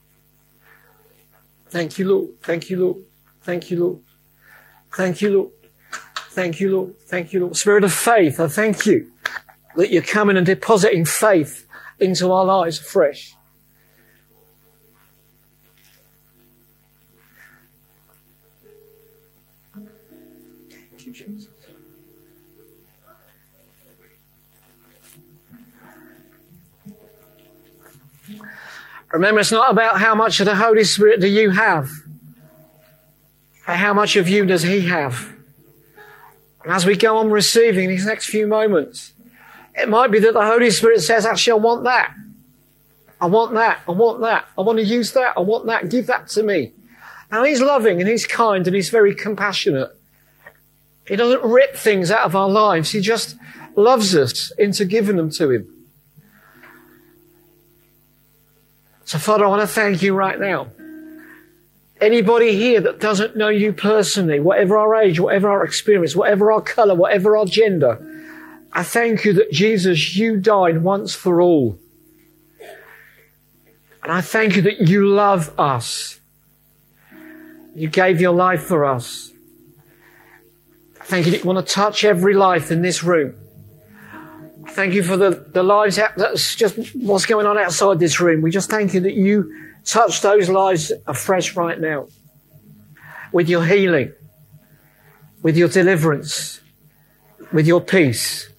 Thank 1.68 1.96
you, 1.96 2.08
Lord. 2.08 2.40
Thank 2.42 2.70
you, 2.70 2.80
Lord. 2.80 2.96
Thank 3.42 3.70
you, 3.70 3.84
Lord. 3.84 4.00
Thank 4.96 5.22
you, 5.22 5.30
Lord. 5.30 5.50
Thank 6.30 6.58
you, 6.58 6.76
Lord. 6.76 6.98
Thank 7.02 7.32
you, 7.32 7.40
Lord. 7.40 7.56
Spirit 7.56 7.84
of 7.84 7.92
faith, 7.92 8.40
I 8.40 8.48
thank 8.48 8.84
you 8.84 9.12
that 9.76 9.92
you're 9.92 10.02
coming 10.02 10.36
and 10.36 10.44
depositing 10.44 11.04
faith 11.04 11.68
into 12.00 12.32
our 12.32 12.44
lives 12.44 12.80
afresh. 12.80 13.36
Remember, 29.14 29.38
it's 29.38 29.52
not 29.52 29.70
about 29.70 30.00
how 30.00 30.16
much 30.16 30.40
of 30.40 30.46
the 30.46 30.56
Holy 30.56 30.82
Spirit 30.82 31.20
do 31.20 31.28
you 31.28 31.50
have, 31.50 31.88
but 33.64 33.76
how 33.76 33.94
much 33.94 34.16
of 34.16 34.28
you 34.28 34.44
does 34.44 34.64
He 34.64 34.80
have. 34.88 35.32
And 36.64 36.72
as 36.72 36.84
we 36.84 36.96
go 36.96 37.18
on 37.18 37.30
receiving 37.30 37.88
these 37.88 38.06
next 38.06 38.26
few 38.26 38.48
moments, 38.48 39.12
it 39.76 39.88
might 39.88 40.10
be 40.10 40.18
that 40.18 40.34
the 40.34 40.44
Holy 40.44 40.68
Spirit 40.72 41.00
says, 41.00 41.24
actually, 41.24 41.52
I 41.52 41.62
want 41.62 41.84
that. 41.84 42.12
I 43.20 43.26
want 43.26 43.54
that. 43.54 43.82
I 43.86 43.92
want 43.92 44.20
that. 44.22 44.48
I 44.58 44.62
want 44.62 44.80
to 44.80 44.84
use 44.84 45.12
that. 45.12 45.34
I 45.36 45.40
want 45.40 45.66
that. 45.66 45.90
Give 45.90 46.08
that 46.08 46.26
to 46.30 46.42
me. 46.42 46.72
Now 47.30 47.44
He's 47.44 47.60
loving 47.60 48.00
and 48.00 48.08
He's 48.08 48.26
kind 48.26 48.66
and 48.66 48.74
He's 48.74 48.90
very 48.90 49.14
compassionate. 49.14 49.96
He 51.06 51.14
doesn't 51.14 51.48
rip 51.48 51.76
things 51.76 52.10
out 52.10 52.24
of 52.24 52.34
our 52.34 52.50
lives. 52.50 52.90
He 52.90 53.00
just 53.00 53.36
loves 53.76 54.16
us 54.16 54.50
into 54.58 54.84
giving 54.84 55.14
them 55.14 55.30
to 55.30 55.50
Him. 55.50 55.73
So, 59.04 59.18
Father, 59.18 59.44
I 59.44 59.48
want 59.48 59.60
to 59.62 59.66
thank 59.66 60.02
you 60.02 60.14
right 60.14 60.38
now. 60.38 60.68
Anybody 62.00 62.56
here 62.56 62.80
that 62.80 63.00
doesn't 63.00 63.36
know 63.36 63.48
you 63.48 63.72
personally, 63.72 64.40
whatever 64.40 64.78
our 64.78 64.94
age, 64.94 65.20
whatever 65.20 65.50
our 65.50 65.64
experience, 65.64 66.16
whatever 66.16 66.50
our 66.50 66.60
color, 66.60 66.94
whatever 66.94 67.36
our 67.36 67.46
gender, 67.46 68.00
I 68.72 68.82
thank 68.82 69.24
you 69.24 69.34
that 69.34 69.52
Jesus, 69.52 70.16
you 70.16 70.36
died 70.36 70.82
once 70.82 71.14
for 71.14 71.40
all. 71.40 71.78
And 74.02 74.12
I 74.12 74.20
thank 74.20 74.56
you 74.56 74.62
that 74.62 74.80
you 74.80 75.06
love 75.06 75.58
us. 75.58 76.18
You 77.74 77.88
gave 77.88 78.20
your 78.20 78.32
life 78.32 78.62
for 78.62 78.84
us. 78.84 79.32
Thank 81.04 81.26
you 81.26 81.32
that 81.32 81.44
you 81.44 81.44
want 81.44 81.66
to 81.66 81.74
touch 81.74 82.04
every 82.04 82.34
life 82.34 82.70
in 82.70 82.82
this 82.82 83.04
room. 83.04 83.34
Thank 84.74 84.94
you 84.94 85.04
for 85.04 85.16
the, 85.16 85.30
the 85.30 85.62
lives 85.62 86.00
that's 86.16 86.56
just 86.56 86.76
what's 86.96 87.26
going 87.26 87.46
on 87.46 87.56
outside 87.56 88.00
this 88.00 88.18
room. 88.18 88.42
We 88.42 88.50
just 88.50 88.68
thank 88.68 88.92
you 88.92 89.00
that 89.00 89.14
you 89.14 89.70
touch 89.84 90.20
those 90.20 90.48
lives 90.48 90.92
afresh 91.06 91.54
right 91.54 91.78
now 91.78 92.08
with 93.30 93.48
your 93.48 93.64
healing, 93.64 94.12
with 95.42 95.56
your 95.56 95.68
deliverance, 95.68 96.60
with 97.52 97.68
your 97.68 97.80
peace. 97.80 98.50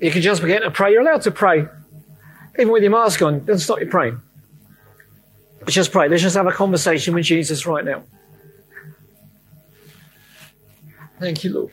You 0.00 0.12
can 0.12 0.22
just 0.22 0.40
begin 0.40 0.62
to 0.62 0.70
pray. 0.70 0.92
You're 0.92 1.02
allowed 1.02 1.22
to 1.22 1.32
pray. 1.32 1.66
Even 2.56 2.72
with 2.72 2.84
your 2.84 2.92
mask 2.92 3.22
on, 3.22 3.44
Don't 3.44 3.58
stop 3.58 3.80
you 3.80 3.86
praying. 3.86 4.20
Let's 5.62 5.74
just 5.74 5.90
pray. 5.90 6.08
Let's 6.08 6.22
just 6.22 6.36
have 6.36 6.46
a 6.46 6.52
conversation 6.52 7.12
with 7.14 7.24
Jesus 7.24 7.66
right 7.66 7.84
now. 7.84 8.04
Thank 11.18 11.42
you, 11.42 11.52
Lord. 11.52 11.72